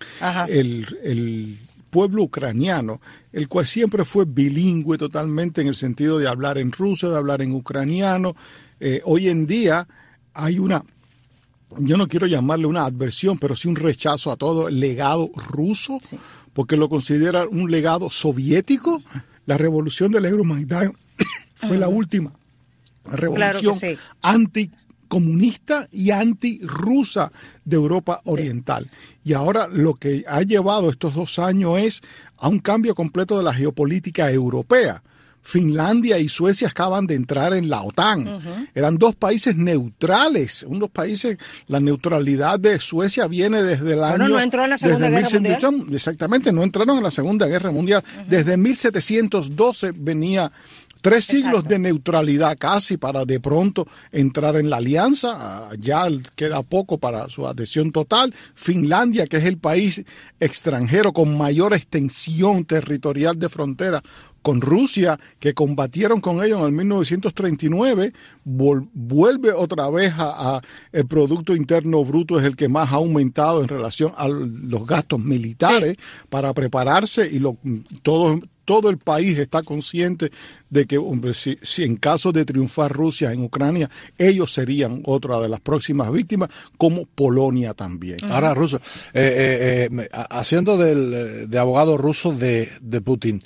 el, 0.47 0.87
el 1.03 1.57
pueblo 1.89 2.23
ucraniano, 2.23 3.01
el 3.33 3.49
cual 3.49 3.65
siempre 3.65 4.05
fue 4.05 4.23
bilingüe 4.25 4.97
totalmente 4.97 5.59
en 5.59 5.67
el 5.67 5.75
sentido 5.75 6.17
de 6.17 6.29
hablar 6.29 6.57
en 6.57 6.71
ruso, 6.71 7.11
de 7.11 7.17
hablar 7.17 7.41
en 7.41 7.53
ucraniano, 7.53 8.37
eh, 8.79 9.01
hoy 9.03 9.27
en 9.27 9.47
día 9.47 9.85
hay 10.33 10.59
una 10.59 10.81
yo 11.77 11.97
no 11.97 12.07
quiero 12.07 12.27
llamarle 12.27 12.65
una 12.65 12.85
adversión, 12.85 13.37
pero 13.37 13.55
sí 13.55 13.67
un 13.67 13.75
rechazo 13.75 14.31
a 14.31 14.35
todo 14.35 14.67
el 14.67 14.79
legado 14.79 15.31
ruso, 15.35 15.99
porque 16.53 16.77
lo 16.77 16.89
considera 16.89 17.47
un 17.47 17.71
legado 17.71 18.09
soviético. 18.09 19.01
La 19.45 19.57
revolución 19.57 20.11
del 20.11 20.25
Euromaidan 20.25 20.93
fue 21.55 21.77
la 21.77 21.87
última 21.87 22.31
revolución 23.05 23.97
anti 24.21 24.71
anticomunista 25.11 25.89
y 25.91 26.11
antirrusa 26.11 27.31
de 27.65 27.75
Europa 27.75 28.21
Oriental. 28.25 28.89
Y 29.25 29.33
ahora 29.33 29.67
lo 29.67 29.95
que 29.95 30.23
ha 30.27 30.41
llevado 30.41 30.89
estos 30.89 31.15
dos 31.15 31.37
años 31.37 31.79
es 31.79 32.01
a 32.37 32.47
un 32.47 32.59
cambio 32.59 32.95
completo 32.95 33.37
de 33.37 33.43
la 33.43 33.53
geopolítica 33.53 34.31
europea. 34.31 35.03
Finlandia 35.41 36.19
y 36.19 36.29
Suecia 36.29 36.67
acaban 36.67 37.07
de 37.07 37.15
entrar 37.15 37.53
en 37.53 37.69
la 37.69 37.81
OTAN. 37.81 38.69
Eran 38.73 38.97
dos 38.97 39.15
países 39.15 39.55
neutrales, 39.55 40.63
unos 40.67 40.89
países, 40.89 41.37
la 41.67 41.79
neutralidad 41.79 42.59
de 42.59 42.79
Suecia 42.79 43.27
viene 43.27 43.63
desde 43.63 43.93
el 43.93 44.03
año... 44.03 44.27
no 44.27 44.39
entró 44.39 44.63
en 44.63 44.69
la 44.69 44.77
Segunda 44.77 45.09
Guerra 45.09 45.29
Mundial. 45.29 45.85
Exactamente, 45.91 46.51
no 46.51 46.63
entraron 46.63 46.97
en 46.97 47.03
la 47.03 47.11
Segunda 47.11 47.47
Guerra 47.47 47.71
Mundial. 47.71 48.03
Desde 48.27 48.55
1712 48.57 49.93
venía 49.95 50.51
tres 51.01 51.25
siglos 51.25 51.63
de 51.65 51.79
neutralidad 51.79 52.57
casi 52.57 52.97
para 52.97 53.25
de 53.25 53.39
pronto 53.39 53.87
entrar 54.11 54.55
en 54.55 54.69
la 54.69 54.77
alianza. 54.77 55.37
Ah, 55.39 55.69
ya 55.79 56.07
queda 56.35 56.63
poco 56.63 56.97
para 56.97 57.27
su 57.29 57.47
adhesión 57.47 57.91
total. 57.91 58.33
Finlandia, 58.53 59.27
que 59.27 59.37
es 59.37 59.45
el 59.45 59.57
país 59.57 60.03
extranjero 60.39 61.13
con 61.13 61.37
mayor 61.37 61.73
extensión 61.73 62.65
territorial 62.65 63.37
de 63.39 63.49
frontera 63.49 64.01
con 64.41 64.59
Rusia, 64.61 65.19
que 65.39 65.53
combatieron 65.53 66.19
con 66.19 66.43
ellos 66.43 66.59
en 66.61 66.65
el 66.65 66.71
1939, 66.71 68.13
vuelve 68.43 69.51
otra 69.51 69.89
vez 69.89 70.13
a, 70.17 70.61
el 70.91 71.05
Producto 71.05 71.55
Interno 71.55 72.03
Bruto, 72.03 72.39
es 72.39 72.45
el 72.45 72.55
que 72.55 72.67
más 72.67 72.91
ha 72.91 72.95
aumentado 72.95 73.61
en 73.61 73.67
relación 73.67 74.13
a 74.17 74.27
los 74.27 74.85
gastos 74.87 75.19
militares 75.19 75.97
para 76.29 76.53
prepararse 76.53 77.29
y 77.31 77.39
lo, 77.39 77.57
todo, 78.01 78.39
todo 78.71 78.89
el 78.89 78.99
país 78.99 79.37
está 79.37 79.63
consciente 79.63 80.31
de 80.69 80.85
que, 80.85 80.97
hombre, 80.97 81.33
si, 81.33 81.57
en 81.83 81.97
caso 81.97 82.31
de 82.31 82.45
triunfar 82.45 82.89
Rusia 82.89 83.33
en 83.33 83.43
Ucrania, 83.43 83.89
ellos 84.17 84.53
serían 84.53 85.01
otra 85.03 85.41
de 85.41 85.49
las 85.49 85.59
próximas 85.59 86.09
víctimas, 86.09 86.47
como 86.77 87.05
Polonia 87.05 87.73
también. 87.73 88.19
Ahora, 88.29 88.53
ruso, 88.53 88.77
eh, 88.77 88.79
eh, 89.13 89.89
eh, 89.91 90.09
haciendo 90.29 90.77
del, 90.77 91.49
de 91.49 91.59
abogado 91.59 91.97
ruso 91.97 92.31
de, 92.31 92.71
de 92.79 93.01
Putin, 93.01 93.41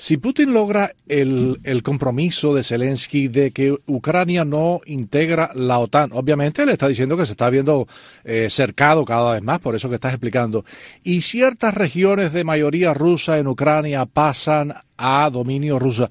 si 0.00 0.16
Putin 0.16 0.52
logra 0.52 0.92
el, 1.08 1.58
el, 1.64 1.82
compromiso 1.82 2.54
de 2.54 2.62
Zelensky 2.62 3.26
de 3.26 3.50
que 3.50 3.76
Ucrania 3.86 4.44
no 4.44 4.80
integra 4.86 5.50
la 5.56 5.80
OTAN, 5.80 6.10
obviamente 6.12 6.64
le 6.64 6.72
está 6.72 6.86
diciendo 6.86 7.16
que 7.16 7.26
se 7.26 7.32
está 7.32 7.50
viendo 7.50 7.88
eh, 8.22 8.46
cercado 8.48 9.04
cada 9.04 9.32
vez 9.32 9.42
más, 9.42 9.58
por 9.58 9.74
eso 9.74 9.88
que 9.88 9.96
estás 9.96 10.12
explicando, 10.12 10.64
y 11.02 11.22
ciertas 11.22 11.74
regiones 11.74 12.32
de 12.32 12.44
mayoría 12.44 12.94
rusa 12.94 13.38
en 13.38 13.48
Ucrania 13.48 14.06
pasan 14.06 14.72
a 14.96 15.28
dominio 15.30 15.80
ruso, 15.80 16.08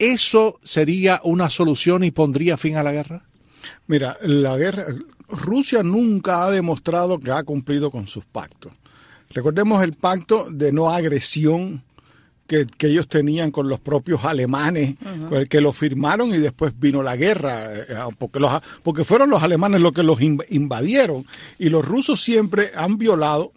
¿eso 0.00 0.58
sería 0.64 1.20
una 1.22 1.48
solución 1.48 2.02
y 2.02 2.10
pondría 2.10 2.56
fin 2.56 2.76
a 2.76 2.82
la 2.82 2.90
guerra? 2.90 3.22
Mira, 3.86 4.18
la 4.20 4.56
guerra, 4.56 4.86
Rusia 5.28 5.84
nunca 5.84 6.44
ha 6.44 6.50
demostrado 6.50 7.20
que 7.20 7.30
ha 7.30 7.44
cumplido 7.44 7.92
con 7.92 8.08
sus 8.08 8.24
pactos. 8.24 8.72
Recordemos 9.30 9.80
el 9.84 9.92
pacto 9.92 10.48
de 10.50 10.72
no 10.72 10.90
agresión 10.90 11.84
que, 12.48 12.66
ellos 12.80 13.06
tenían 13.08 13.50
con 13.50 13.68
los 13.68 13.78
propios 13.78 14.24
alemanes, 14.24 14.96
que 15.48 15.60
lo 15.60 15.72
firmaron 15.72 16.34
y 16.34 16.38
después 16.38 16.72
vino 16.78 17.02
la 17.02 17.14
guerra, 17.14 17.74
eh, 17.74 17.86
porque, 18.16 18.40
los, 18.40 18.60
porque 18.82 19.04
fueron 19.04 19.30
los 19.30 19.42
alemanes 19.42 19.80
los 19.80 19.92
que 19.92 20.02
los 20.02 20.18
invadieron 20.20 21.26
y 21.58 21.68
los 21.68 21.84
rusos 21.84 22.20
siempre 22.20 22.72
han 22.74 22.98
violado 22.98 23.52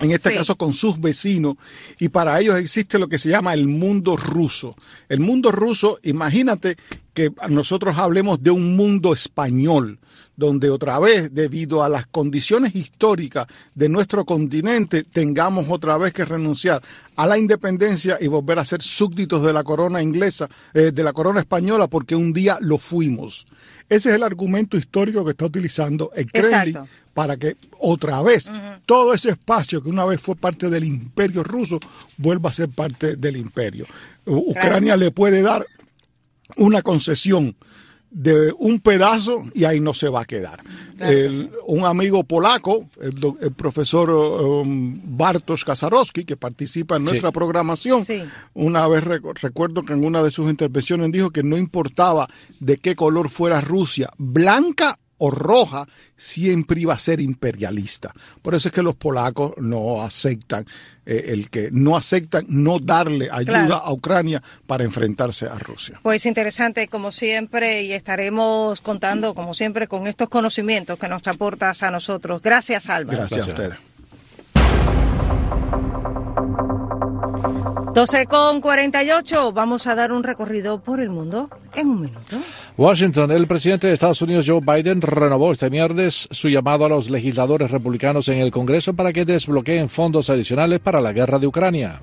en 0.00 0.10
este 0.10 0.34
caso 0.34 0.56
con 0.56 0.72
sus 0.72 1.00
vecinos, 1.00 1.56
y 2.00 2.08
para 2.08 2.40
ellos 2.40 2.56
existe 2.56 2.98
lo 2.98 3.08
que 3.08 3.16
se 3.16 3.30
llama 3.30 3.54
el 3.54 3.68
mundo 3.68 4.16
ruso. 4.16 4.74
El 5.08 5.20
mundo 5.20 5.52
ruso, 5.52 6.00
imagínate 6.02 6.76
que 7.14 7.32
nosotros 7.48 7.96
hablemos 7.96 8.42
de 8.42 8.50
un 8.50 8.76
mundo 8.76 9.12
español, 9.12 10.00
donde 10.36 10.68
otra 10.68 10.98
vez, 10.98 11.32
debido 11.32 11.84
a 11.84 11.88
las 11.88 12.06
condiciones 12.06 12.74
históricas 12.74 13.46
de 13.74 13.88
nuestro 13.88 14.24
continente, 14.24 15.04
tengamos 15.04 15.66
otra 15.70 15.96
vez 15.96 16.12
que 16.12 16.24
renunciar 16.24 16.82
a 17.14 17.26
la 17.26 17.38
independencia 17.38 18.18
y 18.20 18.26
volver 18.26 18.58
a 18.58 18.64
ser 18.64 18.82
súbditos 18.82 19.44
de 19.44 19.52
la 19.52 19.62
corona 19.62 20.02
inglesa, 20.02 20.48
eh, 20.74 20.90
de 20.92 21.02
la 21.04 21.12
corona 21.12 21.40
española, 21.40 21.86
porque 21.86 22.16
un 22.16 22.32
día 22.32 22.58
lo 22.60 22.78
fuimos. 22.78 23.46
Ese 23.88 24.08
es 24.08 24.16
el 24.16 24.24
argumento 24.24 24.76
histórico 24.76 25.24
que 25.24 25.32
está 25.32 25.44
utilizando 25.44 26.10
el 26.16 26.30
Kremlin 26.32 26.78
para 27.12 27.36
que 27.36 27.56
otra 27.78 28.20
vez 28.22 28.50
todo 28.86 29.14
ese 29.14 29.30
espacio 29.30 29.82
que 29.82 29.88
una 29.88 30.04
vez 30.04 30.20
fue 30.20 30.34
parte 30.34 30.68
del 30.68 30.84
imperio 30.84 31.44
ruso 31.44 31.78
vuelva 32.16 32.50
a 32.50 32.54
ser 32.54 32.70
parte 32.70 33.16
del 33.16 33.36
imperio. 33.36 33.86
Ucrania 34.24 34.96
le 34.96 35.10
puede 35.10 35.42
dar 35.42 35.66
una 36.56 36.82
concesión 36.82 37.56
de 38.14 38.54
un 38.58 38.78
pedazo 38.78 39.42
y 39.54 39.64
ahí 39.64 39.80
no 39.80 39.92
se 39.92 40.08
va 40.08 40.20
a 40.20 40.24
quedar. 40.24 40.62
un 41.66 41.84
amigo 41.84 42.22
polaco, 42.22 42.88
el, 43.00 43.52
profesor 43.52 44.08
um, 44.10 45.00
Bartosz 45.04 45.64
Kasarowski, 45.64 46.24
que 46.24 46.36
participa 46.36 46.96
en 46.96 47.04
nuestra 47.04 47.32
programación, 47.32 48.04
una 48.54 48.86
vez 48.86 49.02
recuerdo 49.04 49.84
que 49.84 49.94
en 49.94 50.04
una 50.04 50.22
de 50.22 50.30
sus 50.30 50.48
intervenciones 50.48 51.10
dijo 51.10 51.30
que 51.30 51.42
no 51.42 51.58
importaba 51.58 52.28
de 52.60 52.76
qué 52.76 52.94
color 52.94 53.28
fuera 53.30 53.60
Rusia, 53.60 54.10
blanca 54.16 54.98
o 55.18 55.30
roja 55.30 55.86
siempre 56.16 56.80
iba 56.80 56.94
a 56.94 56.98
ser 56.98 57.20
imperialista. 57.20 58.12
Por 58.42 58.54
eso 58.54 58.68
es 58.68 58.74
que 58.74 58.82
los 58.82 58.94
polacos 58.94 59.52
no 59.58 60.02
aceptan 60.02 60.66
eh, 61.06 61.26
el 61.28 61.50
que 61.50 61.70
no 61.70 61.96
aceptan 61.96 62.46
no 62.48 62.78
darle 62.78 63.28
ayuda 63.30 63.76
a 63.76 63.92
Ucrania 63.92 64.42
para 64.66 64.84
enfrentarse 64.84 65.46
a 65.46 65.58
Rusia. 65.58 66.00
Pues 66.02 66.26
interesante 66.26 66.88
como 66.88 67.12
siempre 67.12 67.82
y 67.82 67.92
estaremos 67.92 68.80
contando 68.80 69.34
como 69.34 69.54
siempre 69.54 69.86
con 69.86 70.06
estos 70.06 70.28
conocimientos 70.28 70.98
que 70.98 71.08
nos 71.08 71.26
aportas 71.26 71.82
a 71.82 71.90
nosotros. 71.90 72.40
Gracias, 72.42 72.88
Álvaro. 72.88 73.18
Gracias, 73.18 73.48
a 73.48 73.50
ustedes. 73.50 73.93
12 77.94 78.26
con 78.26 78.60
48, 78.60 79.52
vamos 79.52 79.86
a 79.86 79.94
dar 79.94 80.10
un 80.10 80.24
recorrido 80.24 80.82
por 80.82 80.98
el 80.98 81.10
mundo 81.10 81.48
en 81.76 81.86
un 81.86 82.00
minuto. 82.00 82.36
Washington, 82.76 83.30
el 83.30 83.46
presidente 83.46 83.86
de 83.86 83.92
Estados 83.92 84.20
Unidos 84.20 84.46
Joe 84.48 84.60
Biden 84.60 85.00
renovó 85.00 85.52
este 85.52 85.70
miércoles 85.70 86.26
su 86.32 86.48
llamado 86.48 86.84
a 86.84 86.88
los 86.88 87.08
legisladores 87.08 87.70
republicanos 87.70 88.26
en 88.26 88.38
el 88.38 88.50
Congreso 88.50 88.94
para 88.94 89.12
que 89.12 89.24
desbloqueen 89.24 89.88
fondos 89.88 90.28
adicionales 90.28 90.80
para 90.80 91.00
la 91.00 91.12
guerra 91.12 91.38
de 91.38 91.46
Ucrania. 91.46 92.00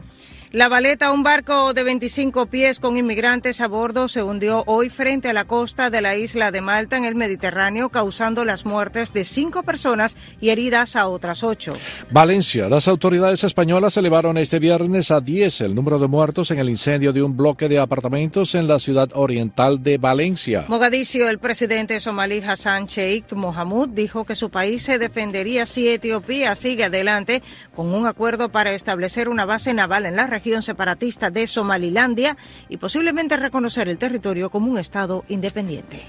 La 0.53 0.67
baleta, 0.67 1.13
un 1.13 1.23
barco 1.23 1.73
de 1.73 1.81
25 1.81 2.47
pies 2.47 2.81
con 2.81 2.97
inmigrantes 2.97 3.61
a 3.61 3.69
bordo, 3.69 4.09
se 4.09 4.21
hundió 4.21 4.65
hoy 4.67 4.89
frente 4.89 5.29
a 5.29 5.33
la 5.33 5.45
costa 5.45 5.89
de 5.89 6.01
la 6.01 6.17
isla 6.17 6.51
de 6.51 6.59
Malta 6.59 6.97
en 6.97 7.05
el 7.05 7.15
Mediterráneo, 7.15 7.87
causando 7.87 8.43
las 8.43 8.65
muertes 8.65 9.13
de 9.13 9.23
cinco 9.23 9.63
personas 9.63 10.17
y 10.41 10.49
heridas 10.49 10.97
a 10.97 11.07
otras 11.07 11.45
ocho. 11.45 11.71
Valencia. 12.09 12.67
Las 12.67 12.89
autoridades 12.89 13.45
españolas 13.45 13.95
elevaron 13.95 14.37
este 14.37 14.59
viernes 14.59 15.09
a 15.09 15.21
10 15.21 15.61
el 15.61 15.73
número 15.73 15.99
de 15.99 16.09
muertos 16.09 16.51
en 16.51 16.59
el 16.59 16.67
incendio 16.67 17.13
de 17.13 17.23
un 17.23 17.37
bloque 17.37 17.69
de 17.69 17.79
apartamentos 17.79 18.53
en 18.53 18.67
la 18.67 18.79
ciudad 18.79 19.09
oriental 19.13 19.81
de 19.81 19.99
Valencia. 19.99 20.65
Mogadiscio, 20.67 21.29
el 21.29 21.39
presidente 21.39 21.97
somalí 22.01 22.39
Hassan 22.39 22.87
Sheikh 22.87 23.31
Mohamud 23.35 23.87
dijo 23.87 24.25
que 24.25 24.35
su 24.35 24.49
país 24.49 24.83
se 24.83 24.99
defendería 24.99 25.65
si 25.65 25.87
Etiopía 25.87 26.55
sigue 26.55 26.83
adelante 26.83 27.41
con 27.73 27.93
un 27.93 28.05
acuerdo 28.05 28.49
para 28.49 28.73
establecer 28.73 29.29
una 29.29 29.45
base 29.45 29.73
naval 29.73 30.05
en 30.05 30.17
la 30.17 30.27
región 30.27 30.40
región 30.41 30.63
separatista 30.63 31.29
de 31.29 31.45
Somalilandia 31.45 32.35
y 32.67 32.77
posiblemente 32.77 33.37
reconocer 33.37 33.87
el 33.87 33.99
territorio 33.99 34.49
como 34.49 34.71
un 34.71 34.79
Estado 34.79 35.23
independiente. 35.29 36.03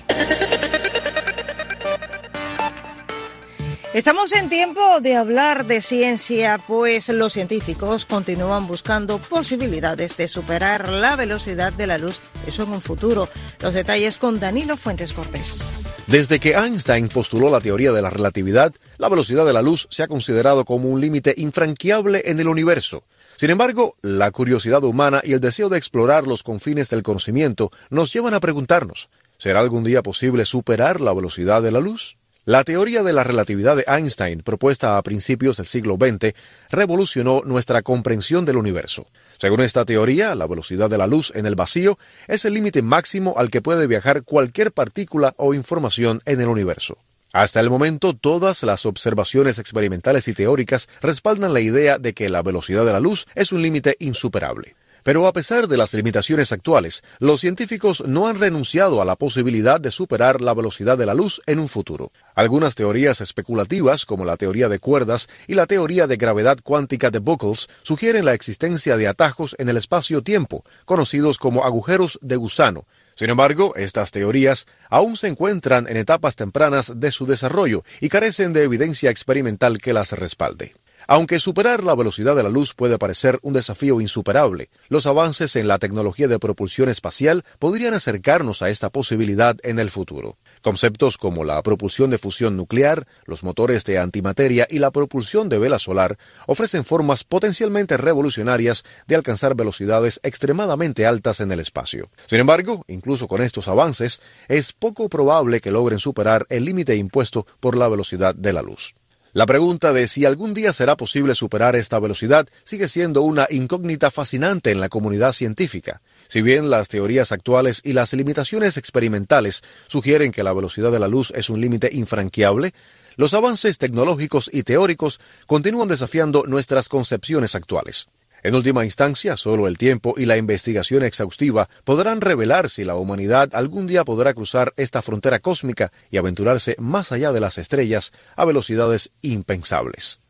Estamos 3.92 4.33
en 4.33 4.49
tiempo 4.49 5.01
de 5.03 5.16
hablar 5.16 5.66
de 5.66 5.83
ciencia, 5.83 6.59
pues 6.66 7.11
los 7.11 7.35
científicos 7.35 8.07
continúan 8.07 8.66
buscando 8.66 9.18
posibilidades 9.18 10.16
de 10.16 10.29
superar 10.29 10.88
la 10.88 11.14
velocidad 11.14 11.75
de 11.75 11.87
la 11.87 11.99
luz, 11.99 12.18
eso 12.47 12.62
en 12.62 12.71
un 12.71 12.81
futuro. 12.81 13.29
Los 13.61 13.75
detalles 13.75 14.16
con 14.16 14.40
Danilo 14.40 14.79
Fuentes 14.79 15.12
Cortés. 15.12 15.85
Desde 16.07 16.40
que 16.40 16.55
Einstein 16.55 17.09
postuló 17.09 17.51
la 17.51 17.61
teoría 17.61 17.92
de 17.92 18.01
la 18.01 18.09
relatividad, 18.09 18.73
la 18.97 19.11
velocidad 19.11 19.45
de 19.45 19.53
la 19.53 19.61
luz 19.61 19.88
se 19.90 20.03
ha 20.03 20.09
considerado 20.09 20.64
como 20.64 20.88
un 20.88 21.03
límite 21.03 21.35
infranqueable 21.37 22.23
en 22.25 22.40
el 22.40 22.49
universo. 22.49 23.05
Sin 23.42 23.50
embargo, 23.50 23.96
la 24.02 24.31
curiosidad 24.31 24.85
humana 24.85 25.20
y 25.24 25.33
el 25.33 25.40
deseo 25.40 25.68
de 25.68 25.76
explorar 25.76 26.28
los 26.28 26.44
confines 26.44 26.90
del 26.90 27.02
conocimiento 27.02 27.72
nos 27.90 28.12
llevan 28.12 28.35
a 28.35 28.38
preguntarnos, 28.38 29.09
¿será 29.37 29.59
algún 29.59 29.83
día 29.83 30.00
posible 30.00 30.44
superar 30.44 31.00
la 31.00 31.12
velocidad 31.12 31.61
de 31.61 31.72
la 31.72 31.81
luz? 31.81 32.18
La 32.44 32.62
teoría 32.62 33.02
de 33.02 33.12
la 33.12 33.24
relatividad 33.24 33.74
de 33.74 33.85
Einstein, 33.88 34.42
propuesta 34.42 34.96
a 34.96 35.02
principios 35.02 35.57
del 35.57 35.66
siglo 35.66 35.96
XX, 35.96 36.37
revolucionó 36.70 37.42
nuestra 37.44 37.83
comprensión 37.83 38.44
del 38.44 38.59
universo. 38.59 39.09
Según 39.38 39.62
esta 39.62 39.85
teoría, 39.85 40.37
la 40.37 40.46
velocidad 40.46 40.88
de 40.88 40.98
la 40.98 41.09
luz 41.09 41.33
en 41.35 41.44
el 41.44 41.57
vacío 41.57 41.98
es 42.28 42.44
el 42.44 42.55
límite 42.55 42.81
máximo 42.81 43.35
al 43.38 43.50
que 43.50 43.61
puede 43.61 43.88
viajar 43.88 44.22
cualquier 44.22 44.70
partícula 44.70 45.35
o 45.37 45.52
información 45.52 46.22
en 46.26 46.40
el 46.40 46.46
universo. 46.46 46.96
Hasta 47.33 47.61
el 47.61 47.71
momento, 47.71 48.14
todas 48.14 48.62
las 48.62 48.85
observaciones 48.85 49.59
experimentales 49.59 50.29
y 50.29 50.35
teóricas 50.35 50.88
respaldan 51.01 51.55
la 51.55 51.61
idea 51.61 51.99
de 51.99 52.12
que 52.12 52.29
la 52.29 52.42
velocidad 52.42 52.85
de 52.85 52.92
la 52.92 53.01
luz 53.01 53.27
es 53.35 53.53
un 53.53 53.62
límite 53.62 53.97
insuperable. 54.01 54.77
Pero 55.03 55.27
a 55.27 55.33
pesar 55.33 55.66
de 55.66 55.77
las 55.79 55.95
limitaciones 55.95 56.53
actuales, 56.53 57.03
los 57.18 57.40
científicos 57.40 58.05
no 58.07 58.29
han 58.29 58.38
renunciado 58.38 59.01
a 59.01 59.05
la 59.05 59.16
posibilidad 59.16 59.81
de 59.81 59.90
superar 59.90 60.42
la 60.42 60.55
velocidad 60.55 60.97
de 60.97 61.07
la 61.07 61.14
luz 61.14 61.40
en 61.47 61.59
un 61.59 61.68
futuro. 61.68 62.12
Algunas 62.35 62.75
teorías 62.75 63.21
especulativas, 63.21 64.05
como 64.05 64.25
la 64.25 64.37
teoría 64.37 64.68
de 64.68 64.79
cuerdas 64.79 65.29
y 65.49 65.55
la 65.55 65.66
teoría 65.66 66.07
de 66.07 66.18
gravedad 66.18 66.59
cuántica 66.62 67.11
de 67.11 67.18
Buckles, 67.18 67.68
sugieren 67.83 68.27
la 68.27 68.35
existencia 68.35 68.97
de 68.97 69.09
atajos 69.09 69.57
en 69.59 69.71
el 69.71 69.79
espacio-tiempo, 69.79 70.64
conocidos 70.85 71.38
como 71.38 71.64
agujeros 71.64 72.18
de 72.23 72.37
gusano. 72.37 72.85
Sin 73.22 73.30
embargo, 73.30 73.74
estas 73.76 74.11
teorías 74.11 74.66
aún 74.90 75.16
se 75.16 75.28
encuentran 75.28 75.87
en 75.87 75.96
etapas 75.96 76.35
tempranas 76.35 76.94
de 76.96 77.12
su 77.12 77.24
desarrollo 77.24 77.85
y 78.00 78.08
carecen 78.08 78.52
de 78.52 78.64
evidencia 78.64 79.11
experimental 79.11 79.78
que 79.78 79.92
las 79.92 80.11
respalde. 80.11 80.74
Aunque 81.06 81.38
superar 81.38 81.85
la 81.85 81.94
velocidad 81.94 82.35
de 82.35 82.42
la 82.42 82.48
luz 82.48 82.74
puede 82.74 82.98
parecer 82.98 83.38
un 83.42 83.52
desafío 83.52 84.00
insuperable, 84.00 84.70
los 84.88 85.06
avances 85.06 85.54
en 85.54 85.68
la 85.68 85.78
tecnología 85.78 86.26
de 86.26 86.40
propulsión 86.40 86.88
espacial 86.88 87.44
podrían 87.61 87.94
acercarnos 87.94 88.61
a 88.61 88.70
esta 88.70 88.90
posibilidad 88.90 89.56
en 89.62 89.78
el 89.78 89.90
futuro. 89.90 90.37
Conceptos 90.62 91.18
como 91.18 91.42
la 91.42 91.61
propulsión 91.62 92.11
de 92.11 92.18
fusión 92.18 92.57
nuclear, 92.57 93.09
los 93.27 93.42
motores 93.42 93.85
de 93.85 93.98
antimateria 93.98 94.68
y 94.70 94.79
la 94.79 94.92
propulsión 94.92 95.48
de 95.48 95.59
vela 95.59 95.81
solar 95.81 96.18
ofrecen 96.46 96.85
formas 96.85 97.25
potencialmente 97.25 97.96
revolucionarias 97.96 98.85
de 99.09 99.16
alcanzar 99.16 99.57
velocidades 99.57 100.20
extremadamente 100.22 101.05
altas 101.05 101.40
en 101.40 101.51
el 101.51 101.59
espacio. 101.59 102.11
Sin 102.27 102.38
embargo, 102.38 102.85
incluso 102.87 103.27
con 103.27 103.42
estos 103.42 103.66
avances, 103.66 104.22
es 104.46 104.72
poco 104.72 105.09
probable 105.09 105.61
que 105.61 105.72
logren 105.72 105.98
superar 105.98 106.46
el 106.48 106.64
límite 106.64 106.94
impuesto 106.94 107.44
por 107.59 107.77
la 107.77 107.88
velocidad 107.88 108.33
de 108.33 108.53
la 108.53 108.62
luz. 108.62 108.94
La 109.35 109.46
pregunta 109.46 109.94
de 109.94 110.09
si 110.09 110.27
algún 110.27 110.53
día 110.53 110.75
será 110.75 110.94
posible 110.94 111.35
superar 111.35 111.75
esta 111.75 111.98
velocidad 111.98 112.46
sigue 112.64 112.87
siendo 112.87 113.22
una 113.22 113.46
incógnita 113.48 114.11
fascinante 114.11 114.70
en 114.70 114.79
la 114.79 114.90
comunidad 114.90 115.33
científica. 115.33 116.03
Si 116.33 116.40
bien 116.40 116.71
las 116.71 116.88
teorías 116.88 117.31
actuales 117.31 117.83
y 117.85 117.92
las 117.92 118.14
limitaciones 118.14 118.79
experimentales 118.79 119.62
sugieren 119.87 120.33
que 120.33 120.42
la 120.42 120.55
velocidad 120.55 120.90
de 120.90 120.99
la 120.99 121.07
luz 121.07 121.31
es 121.37 121.51
un 121.51 121.61
límite 121.61 121.90
infranqueable, 121.92 122.73
los 123.16 123.35
avances 123.35 123.77
tecnológicos 123.77 124.49
y 124.51 124.62
teóricos 124.62 125.21
continúan 125.47 125.88
desafiando 125.88 126.45
nuestras 126.47 126.88
concepciones 126.88 127.55
actuales. 127.55 128.09
En 128.42 128.55
última 128.55 128.87
instancia, 128.87 129.37
solo 129.37 129.68
el 129.68 129.77
tiempo 129.77 130.14
y 130.16 130.25
la 130.25 130.38
investigación 130.38 131.03
exhaustiva 131.03 131.68
podrán 131.85 132.23
revelar 132.23 132.71
si 132.71 132.85
la 132.85 132.95
humanidad 132.95 133.51
algún 133.53 133.87
día 133.87 134.03
podrá 134.03 134.33
cruzar 134.33 134.73
esta 134.79 135.03
frontera 135.03 135.38
cósmica 135.38 135.92
y 136.11 136.16
aventurarse 136.16 136.77
más 136.79 137.12
allá 137.12 137.33
de 137.33 137.40
las 137.40 137.59
estrellas 137.59 138.11
a 138.37 138.47
velocidades 138.47 139.12
impensables. 139.21 140.23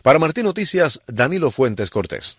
Para 0.00 0.18
Martín 0.18 0.44
Noticias, 0.44 1.02
Danilo 1.06 1.50
Fuentes 1.50 1.90
Cortés. 1.90 2.38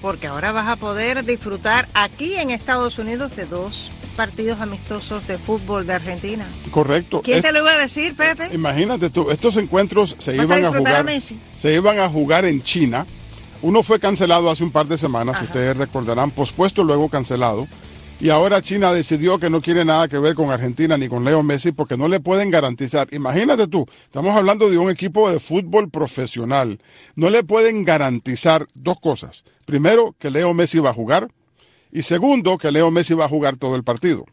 porque 0.00 0.26
ahora 0.26 0.52
vas 0.52 0.68
a 0.68 0.76
poder 0.76 1.24
disfrutar 1.24 1.88
aquí 1.94 2.36
en 2.36 2.50
Estados 2.50 2.98
Unidos 2.98 3.34
de 3.36 3.46
dos 3.46 3.90
partidos 4.16 4.60
amistosos 4.60 5.26
de 5.28 5.38
fútbol 5.38 5.86
de 5.86 5.94
Argentina. 5.94 6.44
Correcto. 6.70 7.22
¿Quién 7.22 7.38
Es- 7.38 7.44
te 7.44 7.52
lo 7.52 7.60
iba 7.60 7.72
a 7.72 7.78
decir, 7.78 8.14
Pepe? 8.16 8.48
Imagínate 8.52 9.10
tú, 9.10 9.30
estos 9.30 9.56
encuentros 9.56 10.16
se 10.18 10.36
¿Vas 10.36 10.50
a 10.50 10.58
iban 10.58 10.64
a 10.74 10.76
jugar, 10.78 11.06
se 11.56 11.74
iban 11.74 12.00
a 12.00 12.08
jugar 12.08 12.44
en 12.44 12.62
China. 12.62 13.06
Uno 13.62 13.82
fue 13.82 13.98
cancelado 13.98 14.50
hace 14.50 14.62
un 14.64 14.70
par 14.70 14.86
de 14.86 14.98
semanas, 14.98 15.36
Ajá. 15.36 15.44
ustedes 15.44 15.76
recordarán, 15.76 16.30
pospuesto 16.30 16.84
luego 16.84 17.08
cancelado. 17.08 17.66
Y 18.20 18.30
ahora 18.30 18.60
China 18.60 18.92
decidió 18.92 19.38
que 19.38 19.48
no 19.48 19.60
quiere 19.60 19.84
nada 19.84 20.08
que 20.08 20.18
ver 20.18 20.34
con 20.34 20.50
Argentina 20.50 20.96
ni 20.96 21.08
con 21.08 21.24
Leo 21.24 21.44
Messi 21.44 21.70
porque 21.70 21.96
no 21.96 22.08
le 22.08 22.18
pueden 22.18 22.50
garantizar. 22.50 23.06
Imagínate 23.12 23.68
tú, 23.68 23.86
estamos 24.06 24.36
hablando 24.36 24.68
de 24.68 24.76
un 24.76 24.90
equipo 24.90 25.30
de 25.30 25.38
fútbol 25.38 25.88
profesional. 25.88 26.80
No 27.14 27.30
le 27.30 27.44
pueden 27.44 27.84
garantizar 27.84 28.66
dos 28.74 28.98
cosas. 28.98 29.44
Primero, 29.66 30.16
que 30.18 30.32
Leo 30.32 30.52
Messi 30.52 30.80
va 30.80 30.90
a 30.90 30.94
jugar. 30.94 31.28
Y 31.92 32.02
segundo, 32.02 32.58
que 32.58 32.72
Leo 32.72 32.90
Messi 32.90 33.14
va 33.14 33.26
a 33.26 33.28
jugar 33.28 33.56
todo 33.56 33.76
el 33.76 33.84
partido. 33.84 34.26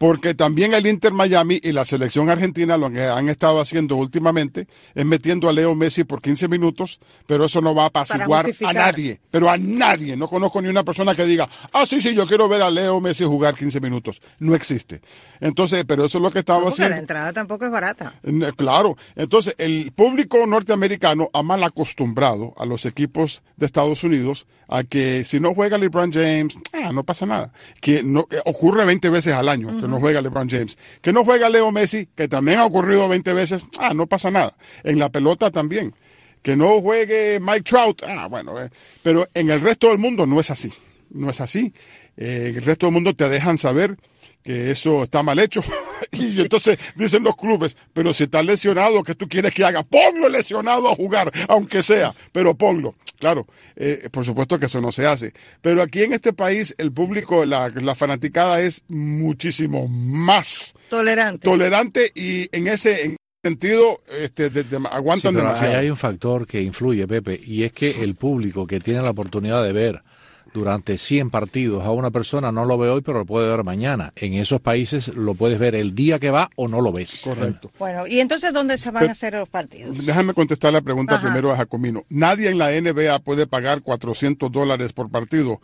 Porque 0.00 0.32
también 0.32 0.72
el 0.72 0.86
Inter 0.86 1.12
Miami 1.12 1.60
y 1.62 1.72
la 1.72 1.84
selección 1.84 2.30
argentina 2.30 2.78
lo 2.78 2.90
que 2.90 3.02
han 3.02 3.28
estado 3.28 3.60
haciendo 3.60 3.96
últimamente 3.96 4.66
es 4.94 5.04
metiendo 5.04 5.46
a 5.46 5.52
Leo 5.52 5.74
Messi 5.74 6.04
por 6.04 6.22
15 6.22 6.48
minutos, 6.48 7.00
pero 7.26 7.44
eso 7.44 7.60
no 7.60 7.74
va 7.74 7.82
a 7.82 7.86
apaciguar 7.88 8.46
a 8.64 8.72
nadie, 8.72 9.20
pero 9.30 9.50
a 9.50 9.58
nadie. 9.58 10.16
No 10.16 10.26
conozco 10.26 10.62
ni 10.62 10.68
una 10.68 10.84
persona 10.84 11.14
que 11.14 11.26
diga, 11.26 11.50
ah, 11.74 11.84
sí, 11.84 12.00
sí, 12.00 12.14
yo 12.14 12.26
quiero 12.26 12.48
ver 12.48 12.62
a 12.62 12.70
Leo 12.70 12.98
Messi 12.98 13.24
jugar 13.24 13.54
15 13.54 13.78
minutos. 13.80 14.22
No 14.38 14.54
existe. 14.54 15.02
Entonces, 15.38 15.84
pero 15.86 16.06
eso 16.06 16.16
es 16.16 16.22
lo 16.22 16.30
que 16.30 16.38
estaba 16.38 16.66
haciendo. 16.66 16.94
la 16.94 17.00
entrada 17.00 17.34
tampoco 17.34 17.66
es 17.66 17.70
barata. 17.70 18.14
Eh, 18.22 18.52
Claro, 18.56 18.96
entonces 19.16 19.54
el 19.58 19.92
público 19.92 20.46
norteamericano 20.46 21.28
ha 21.34 21.42
mal 21.42 21.62
acostumbrado 21.62 22.54
a 22.56 22.64
los 22.64 22.86
equipos 22.86 23.42
de 23.58 23.66
Estados 23.66 24.02
Unidos 24.02 24.46
a 24.68 24.84
que 24.84 25.24
si 25.24 25.40
no 25.40 25.52
juega 25.54 25.76
LeBron 25.76 26.12
James, 26.12 26.56
ah, 26.72 26.90
no 26.92 27.04
pasa 27.04 27.26
nada. 27.26 27.52
Que 27.80 28.02
no 28.02 28.24
que 28.24 28.38
ocurre 28.44 28.86
20 28.86 29.10
veces 29.10 29.34
al 29.34 29.48
año 29.48 29.80
que 29.80 29.88
no 29.90 30.00
juega 30.00 30.20
LeBron 30.20 30.48
James. 30.48 30.78
Que 31.02 31.12
no 31.12 31.24
juega 31.24 31.48
Leo 31.48 31.70
Messi, 31.72 32.08
que 32.14 32.28
también 32.28 32.58
ha 32.58 32.64
ocurrido 32.64 33.08
20 33.08 33.32
veces, 33.34 33.66
ah, 33.78 33.92
no 33.94 34.06
pasa 34.06 34.30
nada. 34.30 34.54
En 34.84 34.98
la 34.98 35.10
pelota 35.10 35.50
también. 35.50 35.94
Que 36.42 36.56
no 36.56 36.80
juegue 36.80 37.38
Mike 37.40 37.62
Trout, 37.62 38.02
ah, 38.06 38.26
bueno, 38.26 38.58
eh, 38.58 38.70
pero 39.02 39.28
en 39.34 39.50
el 39.50 39.60
resto 39.60 39.88
del 39.88 39.98
mundo 39.98 40.24
no 40.26 40.40
es 40.40 40.50
así. 40.50 40.72
No 41.10 41.28
es 41.28 41.40
así. 41.40 41.74
Eh, 42.16 42.46
en 42.50 42.56
el 42.56 42.62
resto 42.62 42.86
del 42.86 42.94
mundo 42.94 43.14
te 43.14 43.28
dejan 43.28 43.58
saber 43.58 43.96
que 44.42 44.70
eso 44.70 45.02
está 45.04 45.22
mal 45.22 45.38
hecho. 45.38 45.62
y 46.12 46.40
entonces 46.40 46.78
dicen 46.96 47.22
los 47.24 47.36
clubes, 47.36 47.76
pero 47.92 48.12
si 48.14 48.24
está 48.24 48.42
lesionado, 48.42 49.02
¿qué 49.02 49.14
tú 49.14 49.28
quieres 49.28 49.52
que 49.54 49.64
haga? 49.64 49.82
Ponlo 49.82 50.28
lesionado 50.28 50.90
a 50.90 50.94
jugar, 50.94 51.30
aunque 51.48 51.82
sea, 51.82 52.14
pero 52.32 52.54
ponlo. 52.54 52.94
Claro, 53.18 53.44
eh, 53.76 54.08
por 54.10 54.24
supuesto 54.24 54.58
que 54.58 54.64
eso 54.64 54.80
no 54.80 54.92
se 54.92 55.06
hace. 55.06 55.34
Pero 55.60 55.82
aquí 55.82 56.02
en 56.02 56.14
este 56.14 56.32
país 56.32 56.74
el 56.78 56.90
público, 56.90 57.44
la, 57.44 57.68
la 57.68 57.94
fanaticada 57.94 58.62
es 58.62 58.82
muchísimo 58.88 59.86
más 59.88 60.72
Tolerante. 60.88 61.44
tolerante 61.44 62.10
y 62.14 62.48
en 62.56 62.66
ese 62.68 63.04
en 63.04 63.16
sentido 63.44 64.00
este, 64.18 64.48
de- 64.50 64.64
de- 64.64 64.78
Sí, 64.78 64.84
aguantan 64.90 65.34
pero 65.34 65.46
demasiado. 65.46 65.72
ahí 65.74 65.80
hay 65.84 65.90
un 65.90 65.96
factor 65.98 66.46
que 66.46 66.62
influye, 66.62 67.06
Pepe, 67.06 67.38
y 67.44 67.64
es 67.64 67.72
que 67.72 68.02
el 68.02 68.14
público 68.14 68.66
que 68.66 68.80
tiene 68.80 69.02
la 69.02 69.10
oportunidad 69.10 69.62
de 69.64 69.72
ver 69.74 70.02
durante 70.52 70.98
100 70.98 71.30
partidos 71.30 71.84
a 71.84 71.90
una 71.92 72.10
persona 72.10 72.50
no 72.52 72.64
lo 72.64 72.76
ve 72.78 72.88
hoy, 72.88 73.00
pero 73.02 73.18
lo 73.20 73.26
puede 73.26 73.48
ver 73.48 73.62
mañana. 73.64 74.12
En 74.16 74.34
esos 74.34 74.60
países 74.60 75.08
lo 75.08 75.34
puedes 75.34 75.58
ver 75.58 75.74
el 75.74 75.94
día 75.94 76.18
que 76.18 76.30
va 76.30 76.50
o 76.56 76.66
no 76.68 76.80
lo 76.80 76.92
ves. 76.92 77.22
Correcto. 77.24 77.70
Bueno, 77.78 78.06
¿y 78.06 78.20
entonces 78.20 78.52
dónde 78.52 78.76
se 78.78 78.90
van 78.90 79.00
Pero- 79.02 79.10
a 79.10 79.12
hacer 79.12 79.34
los 79.34 79.48
partidos? 79.48 80.04
Déjame 80.04 80.34
contestar 80.34 80.72
la 80.72 80.80
pregunta 80.80 81.14
Ajá. 81.16 81.24
primero 81.24 81.52
a 81.52 81.56
Jacomino. 81.56 82.04
Nadie 82.08 82.48
en 82.50 82.58
la 82.58 82.72
NBA 82.72 83.18
puede 83.20 83.46
pagar 83.46 83.82
400 83.82 84.50
dólares 84.50 84.92
por 84.92 85.10
partido 85.10 85.60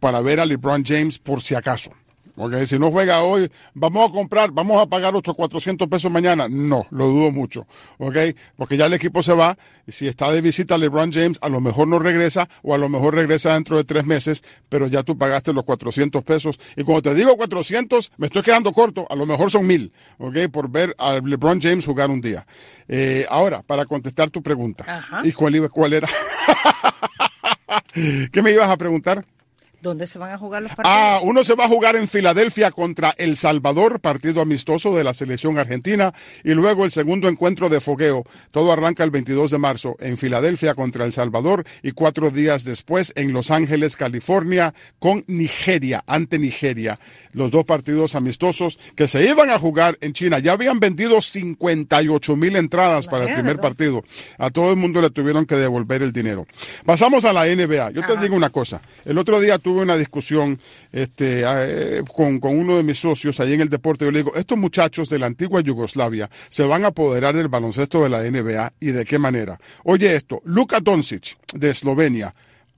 para 0.00 0.20
ver 0.20 0.40
a 0.40 0.46
LeBron 0.46 0.84
James 0.84 1.18
por 1.18 1.42
si 1.42 1.54
acaso. 1.54 1.90
Ok, 2.38 2.54
si 2.66 2.78
no 2.78 2.90
juega 2.90 3.22
hoy, 3.22 3.50
vamos 3.72 4.08
a 4.08 4.12
comprar, 4.12 4.50
vamos 4.52 4.80
a 4.82 4.86
pagar 4.86 5.14
otros 5.16 5.34
400 5.36 5.88
pesos 5.88 6.10
mañana. 6.12 6.46
No, 6.50 6.84
lo 6.90 7.06
dudo 7.06 7.30
mucho. 7.30 7.66
Ok, 7.98 8.16
porque 8.56 8.76
ya 8.76 8.86
el 8.86 8.92
equipo 8.92 9.22
se 9.22 9.32
va. 9.32 9.56
Y 9.86 9.92
si 9.92 10.06
está 10.06 10.30
de 10.30 10.42
visita 10.42 10.76
LeBron 10.76 11.12
James, 11.12 11.38
a 11.40 11.48
lo 11.48 11.60
mejor 11.62 11.88
no 11.88 11.98
regresa 11.98 12.46
o 12.62 12.74
a 12.74 12.78
lo 12.78 12.88
mejor 12.90 13.14
regresa 13.14 13.54
dentro 13.54 13.78
de 13.78 13.84
tres 13.84 14.04
meses, 14.04 14.44
pero 14.68 14.86
ya 14.86 15.02
tú 15.02 15.16
pagaste 15.16 15.54
los 15.54 15.64
400 15.64 16.22
pesos. 16.24 16.58
Y 16.76 16.82
cuando 16.84 17.02
te 17.02 17.14
digo 17.14 17.36
400, 17.36 18.12
me 18.18 18.26
estoy 18.26 18.42
quedando 18.42 18.72
corto. 18.74 19.06
A 19.08 19.16
lo 19.16 19.24
mejor 19.24 19.50
son 19.50 19.66
mil, 19.66 19.92
ok, 20.18 20.36
por 20.52 20.68
ver 20.70 20.94
a 20.98 21.14
LeBron 21.14 21.60
James 21.62 21.86
jugar 21.86 22.10
un 22.10 22.20
día. 22.20 22.46
Eh, 22.88 23.24
ahora, 23.30 23.62
para 23.62 23.86
contestar 23.86 24.28
tu 24.30 24.42
pregunta. 24.42 24.84
Ajá. 24.86 25.22
¿Y 25.24 25.32
cuál, 25.32 25.56
iba- 25.56 25.68
cuál 25.70 25.94
era? 25.94 26.08
¿Qué 28.32 28.42
me 28.42 28.50
ibas 28.50 28.68
a 28.68 28.76
preguntar? 28.76 29.24
¿Dónde 29.86 30.08
se 30.08 30.18
van 30.18 30.32
a 30.32 30.38
jugar 30.38 30.62
los 30.62 30.74
partidos? 30.74 30.98
Ah, 30.98 31.20
uno 31.22 31.44
se 31.44 31.54
va 31.54 31.66
a 31.66 31.68
jugar 31.68 31.94
en 31.94 32.08
Filadelfia 32.08 32.72
contra 32.72 33.14
El 33.18 33.36
Salvador, 33.36 34.00
partido 34.00 34.40
amistoso 34.40 34.92
de 34.92 35.04
la 35.04 35.14
selección 35.14 35.60
argentina, 35.60 36.12
y 36.42 36.54
luego 36.54 36.84
el 36.84 36.90
segundo 36.90 37.28
encuentro 37.28 37.68
de 37.68 37.80
fogueo. 37.80 38.24
Todo 38.50 38.72
arranca 38.72 39.04
el 39.04 39.12
22 39.12 39.52
de 39.52 39.58
marzo 39.58 39.94
en 40.00 40.18
Filadelfia 40.18 40.74
contra 40.74 41.04
El 41.04 41.12
Salvador 41.12 41.64
y 41.84 41.92
cuatro 41.92 42.30
días 42.30 42.64
después 42.64 43.12
en 43.14 43.32
Los 43.32 43.52
Ángeles, 43.52 43.96
California, 43.96 44.74
con 44.98 45.22
Nigeria, 45.28 46.02
ante 46.08 46.40
Nigeria. 46.40 46.98
Los 47.32 47.52
dos 47.52 47.64
partidos 47.64 48.16
amistosos 48.16 48.80
que 48.96 49.06
se 49.06 49.28
iban 49.30 49.50
a 49.50 49.58
jugar 49.60 49.98
en 50.00 50.14
China. 50.14 50.40
Ya 50.40 50.52
habían 50.52 50.80
vendido 50.80 51.22
58 51.22 52.34
mil 52.34 52.56
entradas 52.56 53.06
para 53.06 53.26
el 53.26 53.34
primer 53.34 53.60
partido. 53.60 54.02
A 54.38 54.50
todo 54.50 54.70
el 54.70 54.76
mundo 54.76 55.00
le 55.00 55.10
tuvieron 55.10 55.46
que 55.46 55.54
devolver 55.54 56.02
el 56.02 56.12
dinero. 56.12 56.44
Pasamos 56.84 57.24
a 57.24 57.32
la 57.32 57.44
NBA. 57.44 57.92
Yo 57.92 58.02
te 58.02 58.16
digo 58.16 58.34
una 58.34 58.50
cosa. 58.50 58.80
El 59.04 59.18
otro 59.18 59.38
día 59.38 59.58
tuve 59.58 59.75
una 59.82 59.96
discusión 59.96 60.58
este, 60.92 61.42
eh, 61.46 62.02
con, 62.14 62.38
con 62.40 62.58
uno 62.58 62.76
de 62.76 62.82
mis 62.82 62.98
socios 62.98 63.40
ahí 63.40 63.54
en 63.54 63.60
el 63.60 63.68
deporte. 63.68 64.04
Yo 64.04 64.10
le 64.10 64.20
digo, 64.20 64.34
estos 64.34 64.58
muchachos 64.58 65.08
de 65.08 65.18
la 65.18 65.26
antigua 65.26 65.60
Yugoslavia 65.60 66.28
se 66.48 66.64
van 66.64 66.84
a 66.84 66.88
apoderar 66.88 67.36
del 67.36 67.48
baloncesto 67.48 68.02
de 68.02 68.08
la 68.08 68.22
NBA 68.22 68.72
y 68.80 68.92
de 68.92 69.04
qué 69.04 69.18
manera. 69.18 69.58
Oye 69.84 70.16
esto, 70.16 70.40
Luka 70.44 70.80
Doncic 70.80 71.36
de 71.54 71.70
Eslovenia 71.70 72.32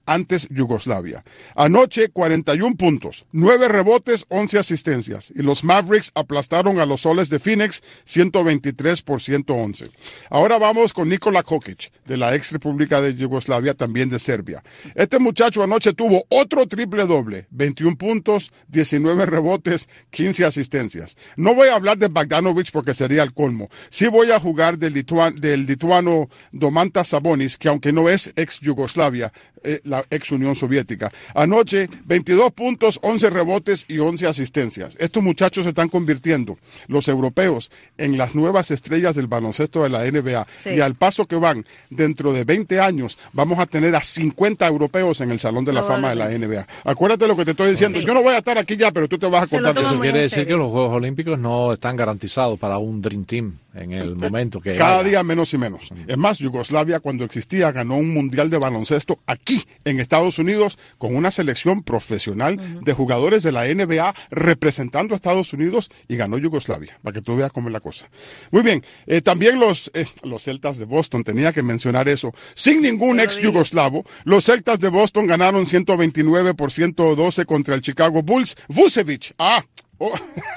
antes 0.09 0.47
Yugoslavia. 0.49 1.21
Anoche 1.55 2.09
41 2.09 2.75
puntos, 2.75 3.25
9 3.31 3.67
rebotes, 3.67 4.25
11 4.29 4.57
asistencias 4.57 5.31
y 5.35 5.43
los 5.43 5.63
Mavericks 5.63 6.11
aplastaron 6.15 6.79
a 6.79 6.85
los 6.85 7.01
Soles 7.01 7.29
de 7.29 7.39
Phoenix 7.39 7.81
123 8.05 9.01
por 9.03 9.21
111. 9.21 9.89
Ahora 10.29 10.57
vamos 10.57 10.93
con 10.93 11.09
Nikola 11.09 11.43
Kokic 11.43 11.91
de 12.05 12.17
la 12.17 12.35
ex 12.35 12.51
República 12.51 13.01
de 13.01 13.15
Yugoslavia, 13.15 13.75
también 13.75 14.09
de 14.09 14.19
Serbia. 14.19 14.63
Este 14.95 15.19
muchacho 15.19 15.61
anoche 15.61 15.93
tuvo 15.93 16.25
otro 16.29 16.67
triple 16.67 17.05
doble, 17.05 17.47
21 17.51 17.95
puntos, 17.95 18.51
19 18.67 19.25
rebotes, 19.27 19.87
15 20.09 20.45
asistencias. 20.45 21.17
No 21.35 21.53
voy 21.53 21.69
a 21.69 21.75
hablar 21.75 21.97
de 21.97 22.07
Bogdanovich 22.07 22.71
porque 22.71 22.93
sería 22.93 23.23
el 23.23 23.33
colmo. 23.33 23.69
Sí 23.89 24.07
voy 24.07 24.31
a 24.31 24.39
jugar 24.39 24.79
del, 24.79 24.93
del 25.39 25.65
lituano 25.65 26.27
Domantas 26.51 27.09
Sabonis, 27.09 27.57
que 27.57 27.69
aunque 27.69 27.91
no 27.91 28.09
es 28.09 28.33
ex 28.35 28.59
Yugoslavia, 28.59 29.31
eh, 29.63 29.81
la 29.83 29.98
ex 30.09 30.31
Unión 30.31 30.55
Soviética. 30.55 31.11
Anoche, 31.33 31.89
22 32.05 32.51
puntos, 32.51 32.99
11 33.01 33.29
rebotes 33.29 33.85
y 33.87 33.99
11 33.99 34.27
asistencias. 34.27 34.95
Estos 34.99 35.23
muchachos 35.23 35.63
se 35.63 35.69
están 35.69 35.89
convirtiendo, 35.89 36.57
los 36.87 37.07
europeos, 37.07 37.71
en 37.97 38.17
las 38.17 38.35
nuevas 38.35 38.71
estrellas 38.71 39.15
del 39.15 39.27
baloncesto 39.27 39.83
de 39.83 39.89
la 39.89 40.03
NBA. 40.05 40.47
Y 40.75 40.81
al 40.81 40.95
paso 40.95 41.25
que 41.25 41.35
van, 41.35 41.65
dentro 41.89 42.33
de 42.33 42.43
20 42.43 42.79
años, 42.79 43.17
vamos 43.33 43.59
a 43.59 43.65
tener 43.65 43.95
a 43.95 44.03
50 44.03 44.65
europeos 44.67 45.21
en 45.21 45.31
el 45.31 45.39
Salón 45.39 45.65
de 45.65 45.73
la 45.73 45.83
Fama 45.83 46.09
de 46.09 46.15
la 46.15 46.29
NBA. 46.29 46.67
Acuérdate 46.83 47.27
lo 47.27 47.35
que 47.35 47.45
te 47.45 47.51
estoy 47.51 47.71
diciendo. 47.71 47.99
Yo 47.99 48.13
no 48.13 48.23
voy 48.23 48.33
a 48.33 48.39
estar 48.39 48.57
aquí 48.57 48.75
ya, 48.77 48.91
pero 48.91 49.07
tú 49.07 49.17
te 49.17 49.27
vas 49.27 49.43
a 49.43 49.47
contar. 49.47 49.77
Eso 49.77 49.99
quiere 49.99 50.21
decir 50.21 50.45
que 50.45 50.53
los 50.53 50.71
Juegos 50.71 50.93
Olímpicos 50.93 51.39
no 51.39 51.73
están 51.73 51.95
garantizados 51.95 52.59
para 52.59 52.77
un 52.77 53.01
Dream 53.01 53.25
Team 53.25 53.53
en 53.73 53.93
el 53.93 54.15
momento 54.15 54.61
que... 54.61 54.75
Cada 54.75 55.03
día 55.03 55.23
menos 55.23 55.53
y 55.53 55.57
menos. 55.57 55.89
Es 56.07 56.17
más, 56.17 56.39
Yugoslavia 56.39 56.99
cuando 56.99 57.23
existía 57.23 57.71
ganó 57.71 57.97
un 57.97 58.13
mundial 58.13 58.49
de 58.49 58.57
baloncesto 58.57 59.19
aquí 59.25 59.63
en 59.85 59.99
Estados 59.99 60.39
Unidos 60.39 60.77
con 60.97 61.15
una 61.15 61.31
selección 61.31 61.83
profesional 61.83 62.57
de 62.83 62.93
jugadores 62.93 63.43
de 63.43 63.51
la 63.51 63.65
NBA 63.65 64.13
representando 64.31 65.13
a 65.13 65.15
Estados 65.15 65.53
Unidos 65.53 65.91
y 66.07 66.15
ganó 66.15 66.37
Yugoslavia, 66.37 66.99
para 67.03 67.13
que 67.13 67.21
tú 67.21 67.35
veas 67.35 67.51
cómo 67.51 67.69
es 67.69 67.73
la 67.73 67.79
cosa. 67.79 68.09
Muy 68.51 68.63
bien, 68.63 68.83
eh, 69.05 69.21
también 69.21 69.59
los, 69.59 69.91
eh, 69.93 70.05
los 70.23 70.43
Celtas 70.43 70.77
de 70.77 70.85
Boston, 70.85 71.23
tenía 71.23 71.53
que 71.53 71.63
mencionar 71.63 72.09
eso, 72.09 72.33
sin 72.55 72.81
ningún 72.81 73.19
ex 73.19 73.37
yugoslavo, 73.37 74.03
los 74.23 74.45
Celtas 74.45 74.79
de 74.79 74.89
Boston 74.89 75.27
ganaron 75.27 75.65
129 75.65 76.53
por 76.53 76.71
112 76.71 77.45
contra 77.45 77.75
el 77.75 77.81
Chicago 77.81 78.23
Bulls. 78.23 78.55
Vucevic, 78.67 79.33
ah, 79.37 79.63
Oh, 79.99 80.13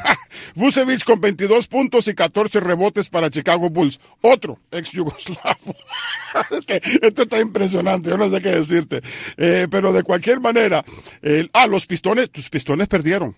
Vucevic 0.55 1.05
con 1.05 1.21
22 1.21 1.67
puntos 1.67 2.09
y 2.09 2.15
14 2.15 2.61
rebotes 2.61 3.11
para 3.11 3.31
Chicago 3.31 3.69
Bulls. 3.71 4.01
Otro 4.21 4.59
ex 4.71 4.93
yugoslavo. 4.93 5.75
esto 7.03 7.23
está 7.23 7.41
impresionante, 7.41 8.11
yo 8.11 8.17
no 8.17 8.31
sé 8.31 8.41
qué 8.41 8.51
decirte. 8.51 9.03
Eh, 9.37 9.67
pero 9.71 9.93
de 9.93 10.03
cualquier 10.03 10.41
manera, 10.41 10.85
ah, 11.53 11.67
los 11.67 11.87
pistones, 11.87 12.31
tus 12.31 12.49
pistones 12.49 12.89
perdieron 12.89 13.37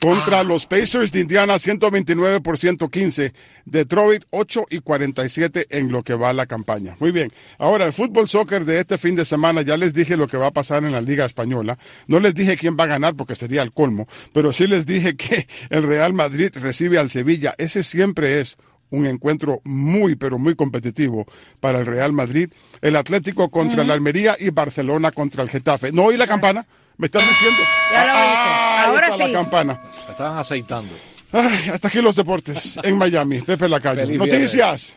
contra 0.00 0.40
Ah. 0.40 0.44
los 0.44 0.66
Pacers 0.66 1.12
de 1.12 1.20
Indiana 1.20 1.58
129 1.58 2.40
por 2.40 2.58
115, 2.58 3.32
Detroit 3.64 4.24
8 4.30 4.66
y 4.70 4.80
47 4.80 5.66
en 5.70 5.90
lo 5.90 6.02
que 6.02 6.14
va 6.14 6.32
la 6.32 6.46
campaña. 6.46 6.96
Muy 7.00 7.10
bien, 7.12 7.32
ahora 7.58 7.86
el 7.86 7.92
fútbol 7.92 8.28
soccer 8.28 8.64
de 8.64 8.80
este 8.80 8.98
fin 8.98 9.16
de 9.16 9.24
semana 9.24 9.62
ya 9.62 9.76
les 9.76 9.94
dije 9.94 10.16
lo 10.16 10.26
que 10.26 10.36
va 10.36 10.48
a 10.48 10.52
pasar 10.52 10.84
en 10.84 10.92
la 10.92 11.00
Liga 11.00 11.24
Española. 11.24 11.78
No 12.06 12.20
les 12.20 12.34
dije 12.34 12.56
quién 12.56 12.76
va 12.78 12.84
a 12.84 12.88
ganar 12.88 13.14
porque 13.14 13.34
sería 13.34 13.62
el 13.62 13.72
colmo, 13.72 14.06
pero 14.32 14.52
sí 14.52 14.66
les 14.66 14.84
dije 14.86 15.16
que 15.16 15.46
el 15.70 15.82
Real 15.82 16.12
Madrid 16.12 16.50
recibe 16.54 16.98
al 16.98 17.10
Sevilla. 17.10 17.54
Ese 17.58 17.82
siempre 17.82 18.40
es 18.40 18.56
un 18.90 19.06
encuentro 19.06 19.60
muy, 19.64 20.14
pero 20.14 20.38
muy 20.38 20.54
competitivo 20.54 21.26
para 21.58 21.80
el 21.80 21.86
Real 21.86 22.12
Madrid. 22.12 22.50
El 22.80 22.94
Atlético 22.96 23.48
contra 23.50 23.82
el 23.82 23.90
Almería 23.90 24.36
y 24.38 24.50
Barcelona 24.50 25.10
contra 25.10 25.42
el 25.42 25.48
Getafe. 25.48 25.90
¿No 25.90 26.04
oí 26.04 26.16
la 26.16 26.26
campana? 26.28 26.66
¿Me 26.96 27.06
estás 27.06 27.28
diciendo? 27.28 27.60
Ya 27.92 28.04
lo. 28.06 28.12
Ah, 28.14 28.84
Ahora 28.86 29.08
está 29.08 29.26
sí. 29.26 29.32
la 29.32 29.38
campana. 29.40 29.80
Estaban 30.08 30.38
aceitando. 30.38 30.92
Ay, 31.32 31.68
hasta 31.72 31.88
aquí 31.88 32.00
los 32.00 32.14
deportes 32.14 32.78
en 32.82 32.96
Miami. 32.96 33.40
Pepe 33.40 33.68
Lacayo. 33.68 34.02
Feliz 34.02 34.18
Noticias. 34.18 34.94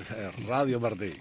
Radio 0.47 0.79
Martí. 0.79 1.11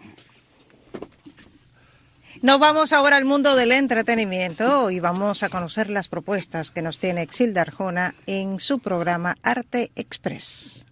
Nos 2.43 2.61
vamos 2.61 2.93
ahora 2.93 3.17
al 3.17 3.25
mundo 3.25 3.57
del 3.57 3.73
entretenimiento 3.73 4.91
y 4.91 5.01
vamos 5.01 5.43
a 5.43 5.49
conocer 5.49 5.89
las 5.89 6.09
propuestas 6.09 6.71
que 6.71 6.83
nos 6.83 6.99
tiene 6.99 7.23
Exilda 7.23 7.63
Arjona 7.63 8.15
en 8.27 8.61
su 8.61 8.79
programa 8.79 9.37
Arte 9.43 9.91
Express. 9.97 10.85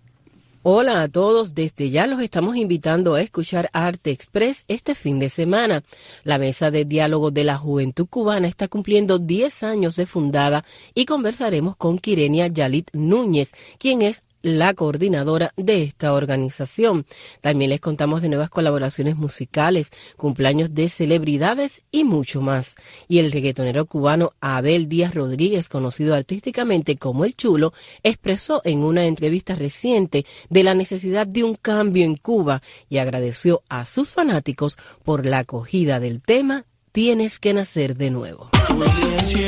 Hola 0.66 1.02
a 1.02 1.08
todos, 1.10 1.54
desde 1.54 1.90
ya 1.90 2.06
los 2.06 2.22
estamos 2.22 2.56
invitando 2.56 3.16
a 3.16 3.20
escuchar 3.20 3.68
Arte 3.74 4.10
Express 4.12 4.64
este 4.66 4.94
fin 4.94 5.18
de 5.18 5.28
semana. 5.28 5.82
La 6.22 6.38
Mesa 6.38 6.70
de 6.70 6.86
Diálogo 6.86 7.30
de 7.30 7.44
la 7.44 7.58
Juventud 7.58 8.06
Cubana 8.06 8.48
está 8.48 8.66
cumpliendo 8.66 9.18
10 9.18 9.62
años 9.62 9.94
de 9.96 10.06
fundada 10.06 10.64
y 10.94 11.04
conversaremos 11.04 11.76
con 11.76 11.98
Kirenia 11.98 12.46
Yalit 12.46 12.88
Núñez, 12.94 13.52
quien 13.76 14.00
es 14.00 14.22
la 14.44 14.74
coordinadora 14.74 15.52
de 15.56 15.82
esta 15.82 16.12
organización. 16.12 17.06
También 17.40 17.70
les 17.70 17.80
contamos 17.80 18.20
de 18.20 18.28
nuevas 18.28 18.50
colaboraciones 18.50 19.16
musicales, 19.16 19.90
cumpleaños 20.18 20.74
de 20.74 20.90
celebridades 20.90 21.82
y 21.90 22.04
mucho 22.04 22.42
más. 22.42 22.76
Y 23.08 23.18
el 23.18 23.32
reggaetonero 23.32 23.86
cubano 23.86 24.32
Abel 24.40 24.88
Díaz 24.88 25.14
Rodríguez, 25.14 25.70
conocido 25.70 26.14
artísticamente 26.14 26.96
como 26.96 27.24
El 27.24 27.34
Chulo, 27.34 27.72
expresó 28.02 28.60
en 28.64 28.80
una 28.80 29.06
entrevista 29.06 29.54
reciente 29.54 30.26
de 30.50 30.62
la 30.62 30.74
necesidad 30.74 31.26
de 31.26 31.42
un 31.42 31.54
cambio 31.54 32.04
en 32.04 32.16
Cuba 32.16 32.60
y 32.90 32.98
agradeció 32.98 33.62
a 33.70 33.86
sus 33.86 34.10
fanáticos 34.10 34.76
por 35.04 35.24
la 35.24 35.38
acogida 35.38 36.00
del 36.00 36.22
tema 36.22 36.66
Tienes 36.92 37.40
que 37.40 37.54
nacer 37.54 37.96
de 37.96 38.10
nuevo. 38.10 38.50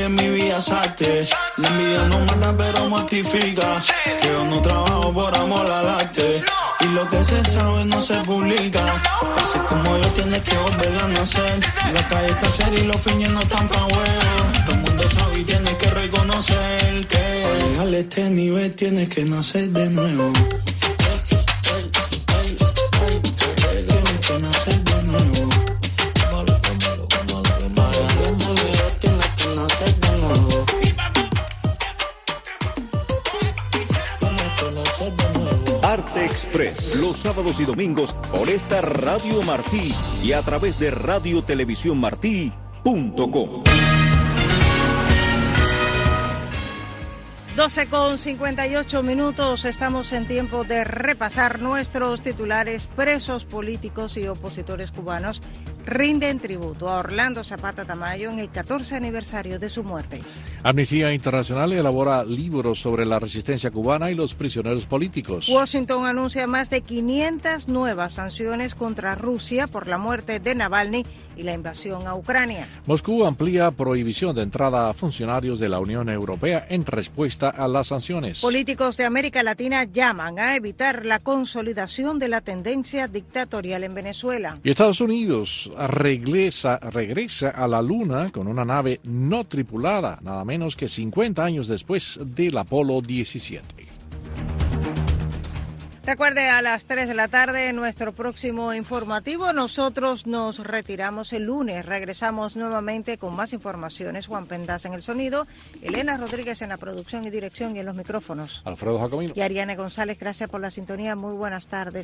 En 0.07 0.15
mi 0.15 0.29
vida 0.29 0.59
es 0.59 0.69
arte. 0.69 1.25
La 1.57 1.69
envidia 1.69 2.05
no 2.05 2.21
mata 2.21 2.57
pero 2.57 2.89
mortifica. 2.89 3.83
Que 4.23 4.29
yo 4.29 4.45
no 4.45 4.63
trabajo 4.63 5.13
por 5.13 5.37
amor 5.37 5.69
al 5.69 5.89
arte. 5.89 6.43
Y 6.81 6.85
lo 6.95 7.09
que 7.09 7.25
se 7.25 7.45
sabe 7.45 7.85
no 7.87 8.01
se 8.01 8.15
publica. 8.23 8.85
Así 9.37 9.59
como 9.69 9.97
yo 9.97 10.09
tienes 10.11 10.43
que 10.43 10.57
volver 10.57 10.93
a 11.03 11.09
nacer. 11.09 11.61
La 11.93 12.09
calle 12.09 12.27
está 12.27 12.53
seria 12.53 12.81
y 12.81 12.87
los 12.87 13.01
fines 13.01 13.33
no 13.33 13.41
están 13.41 13.69
pa' 13.69 13.85
huevo. 13.87 14.65
Todo 14.65 14.77
el 14.77 14.83
mundo 14.83 15.03
sabe 15.11 15.41
y 15.41 15.45
tienes 15.45 15.75
que 15.75 15.91
reconocer 15.91 17.07
que 17.09 17.43
para 17.43 17.69
llegar 17.69 17.87
a 17.89 17.99
este 17.99 18.31
nivel 18.31 18.77
tienes 18.77 19.09
que 19.09 19.25
nacer 19.25 19.69
de 19.71 19.91
nuevo. 19.91 20.33
Express, 36.37 36.95
los 36.97 37.17
sábados 37.17 37.59
y 37.61 37.65
domingos 37.65 38.13
por 38.31 38.51
esta 38.51 38.83
Radio 38.83 39.41
Martí 39.41 39.95
y 40.23 40.33
a 40.33 40.43
través 40.43 40.79
de 40.79 40.91
radiotelevisiónmartí.com. 40.91 43.63
12 47.57 47.87
con 47.87 48.19
58 48.19 49.03
minutos, 49.03 49.65
estamos 49.65 50.13
en 50.13 50.27
tiempo 50.27 50.65
de 50.65 50.85
repasar 50.85 51.63
nuestros 51.63 52.21
titulares. 52.21 52.87
Presos 52.89 53.47
políticos 53.47 54.19
y 54.19 54.29
opositores 54.29 54.93
cubanos 54.93 55.41
rinden 55.87 56.41
tributo 56.41 56.91
a 56.91 56.99
Orlando 56.99 57.45
Zapata 57.45 57.85
Tamayo 57.85 58.31
en 58.31 58.41
el 58.41 58.51
14 58.51 58.97
aniversario 58.97 59.59
de 59.59 59.69
su 59.69 59.85
muerte. 59.85 60.21
Amnistía 60.63 61.15
Internacional 61.15 61.73
elabora 61.73 62.25
libros 62.25 62.81
sobre 62.81 63.07
la 63.07 63.21
resistencia 63.21 63.71
cubana 63.71 64.11
y 64.11 64.15
los 64.15 64.35
prisioneros 64.35 64.85
políticos. 64.85 65.49
Washington 65.49 66.05
anuncia 66.05 66.47
más 66.49 66.71
de 66.71 66.81
500 66.81 67.69
nuevas 67.69 68.15
sanciones 68.15 68.75
contra 68.75 69.15
Rusia 69.15 69.69
por 69.69 69.87
la 69.87 69.97
muerte 69.97 70.41
de 70.41 70.57
Navalny 70.57 71.05
y 71.37 71.45
la 71.45 71.55
invasión 71.55 72.07
a 72.09 72.17
Ucrania. 72.17 72.67
Moscú 72.87 73.25
amplía 73.25 73.71
prohibición 73.71 74.35
de 74.35 74.43
entrada 74.43 74.91
a 74.91 74.95
funcionarios 74.95 75.61
de 75.61 75.69
la 75.69 75.79
Unión 75.79 76.09
Europea 76.09 76.67
en 76.69 76.85
respuesta 76.85 77.46
a 77.51 77.69
las 77.69 77.89
sanciones. 77.89 78.41
Políticos 78.41 78.97
de 78.97 79.05
América 79.05 79.43
Latina 79.43 79.85
llaman 79.85 80.39
a 80.39 80.57
evitar 80.57 81.07
la 81.07 81.19
consolidación 81.19 82.19
de 82.19 82.29
la 82.29 82.41
tendencia 82.41 83.09
dictatorial 83.09 83.85
en 83.85 83.95
Venezuela. 83.95 84.59
Y 84.63 84.71
Estados 84.71 85.01
Unidos 85.01 85.71
regresa, 85.89 86.79
regresa 86.79 87.51
a 87.51 87.67
la 87.69 87.83
Luna 87.83 88.31
con 88.33 88.47
una 88.47 88.65
nave 88.65 89.01
no 89.05 89.45
tripulada, 89.45 90.19
nada 90.23 90.45
menos 90.45 90.77
que 90.77 90.89
50 90.89 91.45
años 91.45 91.67
después 91.67 92.19
del 92.23 92.59
Apolo 92.59 93.01
17. 93.01 93.86
Recuerde 96.07 96.49
a 96.49 96.63
las 96.63 96.87
3 96.87 97.09
de 97.09 97.15
la 97.15 97.27
tarde 97.27 97.73
nuestro 97.73 98.13
próximo 98.13 98.73
informativo. 98.73 99.53
Nosotros 99.53 100.25
nos 100.29 100.61
retiramos 100.61 101.33
el 101.33 101.47
lunes. 101.47 101.85
Regresamos 101.85 102.55
nuevamente 102.55 103.19
con 103.19 103.35
más 103.35 103.53
informaciones. 103.53 104.29
Juan 104.29 104.47
Pendas 104.47 104.85
en 104.85 104.95
el 104.95 105.03
sonido, 105.03 105.49
Elena 105.83 106.17
Rodríguez 106.17 106.63
en 106.63 106.69
la 106.69 106.77
producción 106.77 107.25
y 107.25 107.31
dirección 107.31 107.75
y 107.75 107.81
en 107.81 107.87
los 107.87 107.97
micrófonos. 107.97 108.63
Alfredo 108.65 109.01
Jacomino. 109.01 109.33
Y 109.35 109.41
Ariane 109.41 109.75
González, 109.75 110.17
gracias 110.17 110.49
por 110.49 110.61
la 110.61 110.71
sintonía. 110.71 111.17
Muy 111.17 111.35
buenas 111.35 111.67
tardes. 111.67 111.95